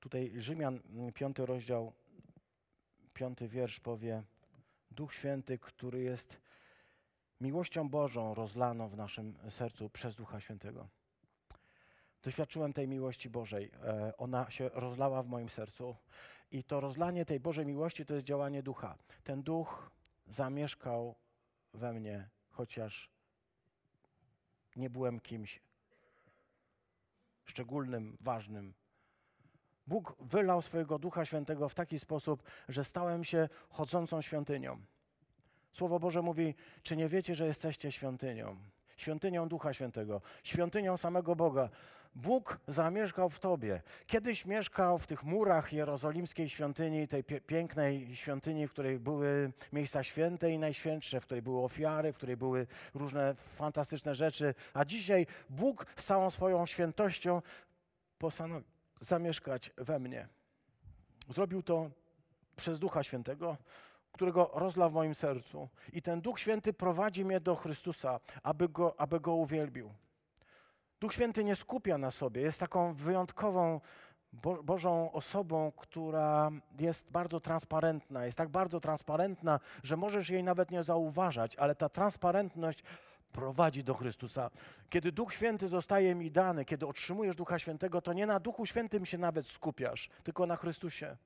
[0.00, 1.92] tutaj Rzymian, mm, piąty rozdział,
[3.14, 4.22] piąty wiersz powie,
[4.90, 6.40] Duch Święty, który jest
[7.40, 10.88] miłością Bożą rozlaną w naszym sercu przez Ducha Świętego.
[12.26, 13.70] Doświadczyłem tej miłości Bożej.
[13.84, 15.96] E, Ona się rozlała w moim sercu.
[16.50, 18.98] I to rozlanie tej Bożej miłości to jest działanie Ducha.
[19.24, 19.90] Ten Duch
[20.26, 21.14] zamieszkał
[21.74, 23.10] we mnie, chociaż
[24.76, 25.60] nie byłem kimś
[27.44, 28.74] szczególnym, ważnym.
[29.86, 34.78] Bóg wylał swojego Ducha Świętego w taki sposób, że stałem się chodzącą świątynią.
[35.72, 38.56] Słowo Boże mówi, czy nie wiecie, że jesteście świątynią?
[38.96, 41.68] Świątynią Ducha Świętego, świątynią samego Boga.
[42.16, 43.82] Bóg zamieszkał w tobie.
[44.06, 50.50] Kiedyś mieszkał w tych murach jerozolimskiej świątyni, tej pięknej świątyni, w której były miejsca święte
[50.50, 54.54] i najświętsze, w której były ofiary, w której były różne fantastyczne rzeczy.
[54.74, 57.42] A dzisiaj Bóg z całą swoją świętością
[58.18, 58.64] postanowił
[59.00, 60.28] zamieszkać we mnie.
[61.28, 61.90] Zrobił to
[62.56, 63.56] przez Ducha Świętego,
[64.12, 65.68] którego rozlał w moim sercu.
[65.92, 69.94] I ten Duch Święty prowadzi mnie do Chrystusa, aby go, aby go uwielbił.
[71.00, 73.80] Duch Święty nie skupia na sobie, jest taką wyjątkową
[74.32, 78.26] Bo Bożą osobą, która jest bardzo transparentna.
[78.26, 82.82] Jest tak bardzo transparentna, że możesz jej nawet nie zauważać, ale ta transparentność
[83.32, 84.50] prowadzi do Chrystusa.
[84.90, 89.06] Kiedy Duch Święty zostaje mi dany, kiedy otrzymujesz Ducha Świętego, to nie na Duchu Świętym
[89.06, 91.16] się nawet skupiasz, tylko na Chrystusie.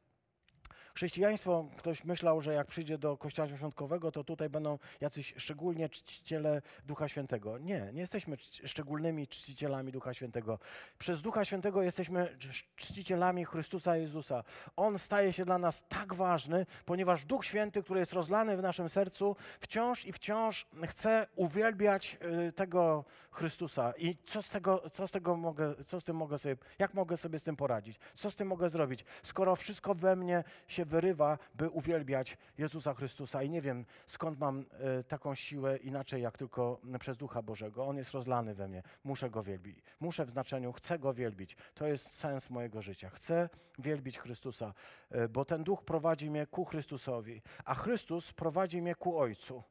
[0.95, 6.63] Chrześcijaństwo, ktoś myślał, że jak przyjdzie do kościoła świątkowego, to tutaj będą jacyś szczególnie czciciele
[6.87, 7.59] Ducha Świętego.
[7.59, 10.59] Nie, nie jesteśmy szczególnymi czcicielami Ducha Świętego.
[10.99, 14.45] Przez Ducha Świętego jesteśmy cz- czcicielami Chrystusa Jezusa.
[14.77, 18.89] On staje się dla nas tak ważny, ponieważ Duch Święty, który jest rozlany w naszym
[18.89, 22.19] sercu, wciąż i wciąż chce uwielbiać
[22.49, 23.93] y, tego Chrystusa.
[23.99, 27.17] I co z tego, co z tego mogę, co z tym mogę sobie, jak mogę
[27.17, 27.99] sobie z tym poradzić?
[28.15, 29.05] Co z tym mogę zrobić?
[29.23, 34.65] Skoro wszystko we mnie się wyrywa, by uwielbiać Jezusa Chrystusa i nie wiem, skąd mam
[34.73, 37.87] e, taką siłę inaczej, jak tylko przez Ducha Bożego.
[37.87, 38.83] On jest rozlany we mnie.
[39.05, 39.79] Muszę Go wielbić.
[40.01, 41.57] Muszę w znaczeniu, chcę Go wielbić.
[41.75, 43.11] To jest sens mojego życia.
[43.11, 44.75] Chcę wielbić Chrystusa,
[45.11, 49.63] e, bo ten Duch prowadzi mnie ku Chrystusowi, a Chrystus prowadzi mnie ku Ojcu.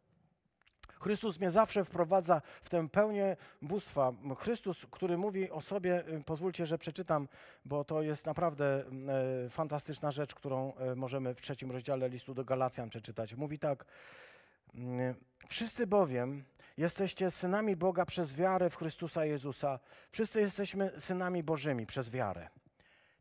[1.00, 4.14] Chrystus mnie zawsze wprowadza w tę pełnię bóstwa.
[4.40, 7.28] Chrystus, który mówi o sobie, y, pozwólcie, że przeczytam,
[7.66, 8.84] bo to jest naprawdę
[9.46, 13.36] e, fantastyczna rzecz, którą e, możemy w trzecim rozdziale listu do Galacjan przeczytać.
[13.36, 13.86] Mówi tak:
[14.76, 15.16] mm,
[15.48, 16.44] Wszyscy bowiem
[16.78, 19.80] jesteście synami Boga przez wiarę w Chrystusa Jezusa.
[20.12, 22.50] Wszyscy jesteśmy synami Bożymi przez wiarę.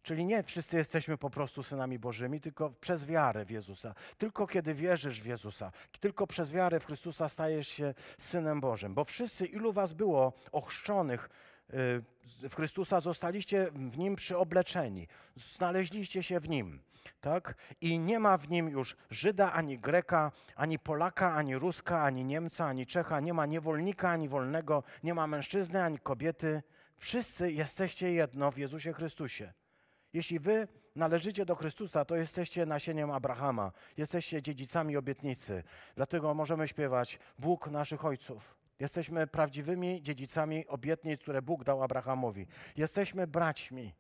[0.02, 3.94] Czyli nie wszyscy jesteśmy po prostu synami Bożymi, tylko przez wiarę w Jezusa.
[4.18, 8.94] Tylko kiedy wierzysz w Jezusa, tylko przez wiarę w Chrystusa stajesz się synem Bożym.
[8.94, 11.30] Bo wszyscy, ilu was było ochrzczonych
[11.70, 16.80] y, w Chrystusa, zostaliście w nim przyobleczeni, znaleźliście się w nim.
[17.20, 17.54] Tak?
[17.80, 22.66] I nie ma w nim już Żyda, ani Greka, ani Polaka, ani Ruska, ani Niemca,
[22.66, 26.62] ani Czecha, nie ma niewolnika, ani wolnego, nie ma mężczyzny, ani kobiety.
[26.96, 29.52] Wszyscy jesteście jedno w Jezusie Chrystusie.
[30.18, 35.64] Jeśli wy należycie do Chrystusa, to jesteście nasieniem Abrahama, jesteście dziedzicami obietnicy.
[35.96, 38.56] Dlatego możemy śpiewać Bóg naszych ojców.
[38.80, 42.46] Jesteśmy prawdziwymi dziedzicami obietnic, które Bóg dał Abrahamowi.
[42.76, 43.94] Jesteśmy braćmi.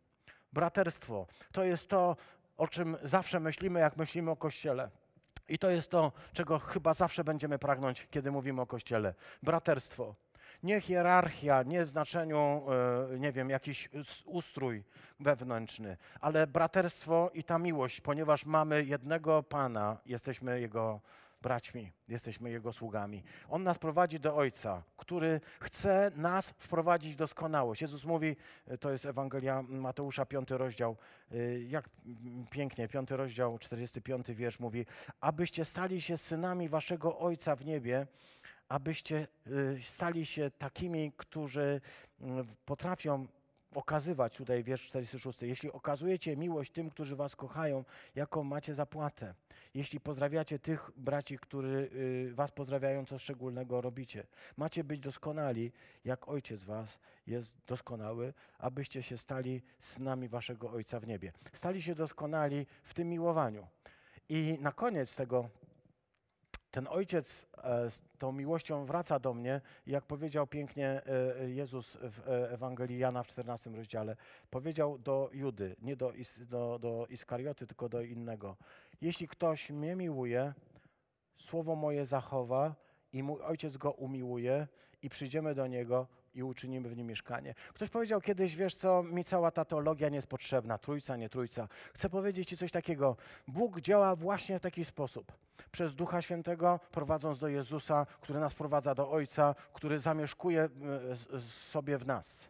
[0.52, 2.16] Braterstwo to jest to,
[2.56, 4.90] o czym zawsze myślimy, jak myślimy o Kościele.
[5.48, 9.14] I to jest to, czego chyba zawsze będziemy pragnąć, kiedy mówimy o Kościele.
[9.42, 10.14] Braterstwo.
[10.62, 12.62] Nie hierarchia, nie w znaczeniu,
[13.14, 13.88] e, nie wiem, jakiś
[14.24, 14.84] ustrój
[15.20, 21.00] wewnętrzny, ale braterstwo i ta miłość, ponieważ mamy jednego Pana, jesteśmy Jego
[21.42, 23.22] braćmi, jesteśmy Jego sługami.
[23.48, 27.82] On nas prowadzi do Ojca, który chce nas wprowadzić w doskonałość.
[27.82, 28.36] Jezus mówi,
[28.66, 30.96] e, to jest Ewangelia Mateusza, piąty rozdział,
[31.32, 31.88] e, jak
[32.50, 34.86] pięknie, piąty rozdział, 45 wiersz mówi,
[35.20, 38.06] abyście stali się synami waszego Ojca w niebie,
[38.68, 41.80] abyście y, stali się takimi, którzy
[42.20, 43.26] mm, potrafią
[43.74, 49.34] okazywać, tutaj wiersz 46, jeśli okazujecie miłość tym, którzy was kochają, jaką macie zapłatę.
[49.74, 51.90] Jeśli pozdrawiacie tych braci, którzy
[52.28, 54.26] y, was pozdrawiają, co szczególnego robicie.
[54.56, 55.72] Macie być doskonali,
[56.04, 61.32] jak Ojciec was jest doskonały, abyście się stali synami waszego Ojca w niebie.
[61.52, 63.66] Stali się doskonali w tym miłowaniu.
[64.28, 65.48] I na koniec tego
[66.70, 72.28] ten ojciec e, z tą miłością wraca do mnie jak powiedział pięknie e, Jezus w
[72.28, 74.16] e, Ewangelii Jana w 14 rozdziale,
[74.50, 78.56] powiedział do Judy, nie do, do, do Iskarioty, tylko do innego.
[79.00, 80.54] Jeśli ktoś mnie miłuje,
[81.36, 82.74] słowo moje zachowa
[83.12, 84.66] i mój ojciec go umiłuje
[85.02, 87.54] i przyjdziemy do niego i uczynimy w nim mieszkanie.
[87.74, 91.68] Ktoś powiedział kiedyś, wiesz co, mi cała ta teologia nie jest potrzebna, trójca, nie trójca.
[91.94, 93.16] Chcę powiedzieć ci coś takiego.
[93.48, 95.32] Bóg działa właśnie w taki sposób.
[95.70, 100.68] Przez Ducha Świętego, prowadząc do Jezusa, który nas prowadza do Ojca, który zamieszkuje e,
[101.70, 102.48] sobie w nas.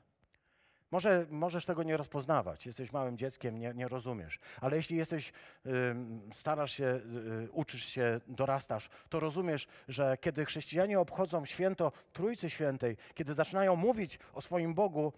[0.91, 5.33] Może możesz tego nie rozpoznawać, jesteś małym dzieckiem, nie, nie rozumiesz, ale jeśli jesteś,
[5.67, 7.01] ym, starasz się,
[7.45, 13.77] y, uczysz się, dorastasz, to rozumiesz, że kiedy chrześcijanie obchodzą święto Trójcy Świętej, kiedy zaczynają
[13.77, 15.13] mówić o swoim Bogu,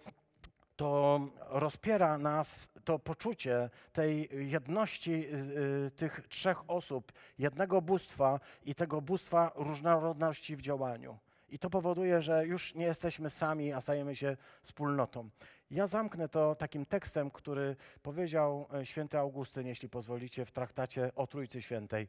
[0.75, 1.19] to
[1.49, 9.01] rozpiera nas to poczucie tej jedności y, y, tych trzech osób, jednego bóstwa i tego
[9.01, 11.17] bóstwa różnorodności w działaniu.
[11.49, 15.29] I to powoduje, że już nie jesteśmy sami, a stajemy się wspólnotą.
[15.71, 21.27] Ja zamknę to takim tekstem, który powiedział e, święty Augustyn, jeśli pozwolicie, w traktacie o
[21.27, 22.07] Trójcy Świętej.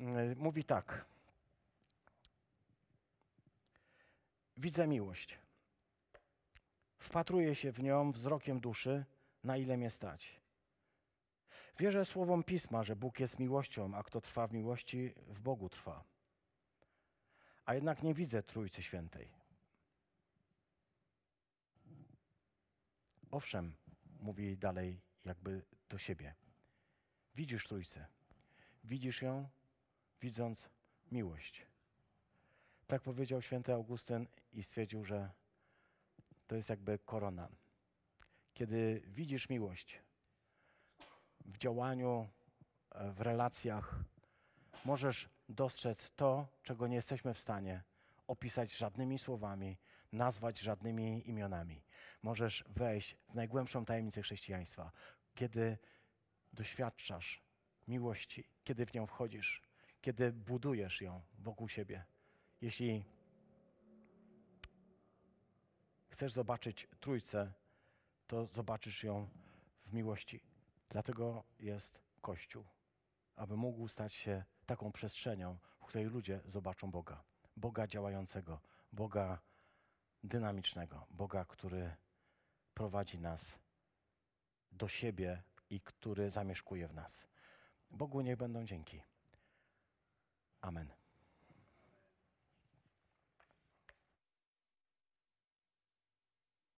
[0.00, 1.04] Mm, Mówi tak.
[4.56, 5.38] Widzę miłość.
[6.98, 9.04] Wpatruję się w nią wzrokiem duszy,
[9.44, 10.40] na ile mnie stać.
[11.78, 16.04] Wierzę słowom Pisma, że Bóg jest miłością, a kto trwa w miłości, w Bogu trwa.
[17.64, 19.43] A jednak nie widzę Trójcy Świętej.
[23.34, 23.76] Owszem,
[24.20, 26.34] mówi dalej jakby do siebie.
[27.34, 28.06] Widzisz Trójcę.
[28.84, 29.48] Widzisz ją,
[30.20, 30.68] widząc
[31.12, 31.66] miłość.
[32.86, 35.30] Tak powiedział święty Augustyn i stwierdził, że
[36.46, 37.48] to jest jakby korona.
[38.52, 40.02] Kiedy widzisz miłość
[41.44, 42.28] w działaniu
[42.94, 44.04] w relacjach.
[44.84, 47.82] Możesz dostrzec to, czego nie jesteśmy w stanie
[48.26, 49.76] opisać żadnymi słowami,
[50.14, 51.82] nazwać żadnymi imionami.
[52.22, 54.92] Możesz wejść w najgłębszą tajemnicę chrześcijaństwa,
[55.34, 55.78] kiedy
[56.52, 57.42] doświadczasz
[57.88, 59.62] miłości, kiedy w nią wchodzisz,
[60.00, 62.04] kiedy budujesz ją wokół siebie.
[62.60, 63.04] Jeśli
[66.08, 67.52] chcesz zobaczyć Trójcę,
[68.26, 69.28] to zobaczysz ją
[69.86, 70.40] w miłości.
[70.88, 72.64] Dlatego jest Kościół,
[73.36, 77.22] aby mógł stać się taką przestrzenią, w której ludzie zobaczą Boga.
[77.56, 78.60] Boga działającego,
[78.92, 79.38] Boga
[80.24, 81.96] dynamicznego, Boga, który
[82.74, 83.58] prowadzi nas
[84.72, 87.26] do siebie i który zamieszkuje w nas.
[87.90, 89.02] Bogu niech będą dzięki.
[90.60, 91.03] Amen.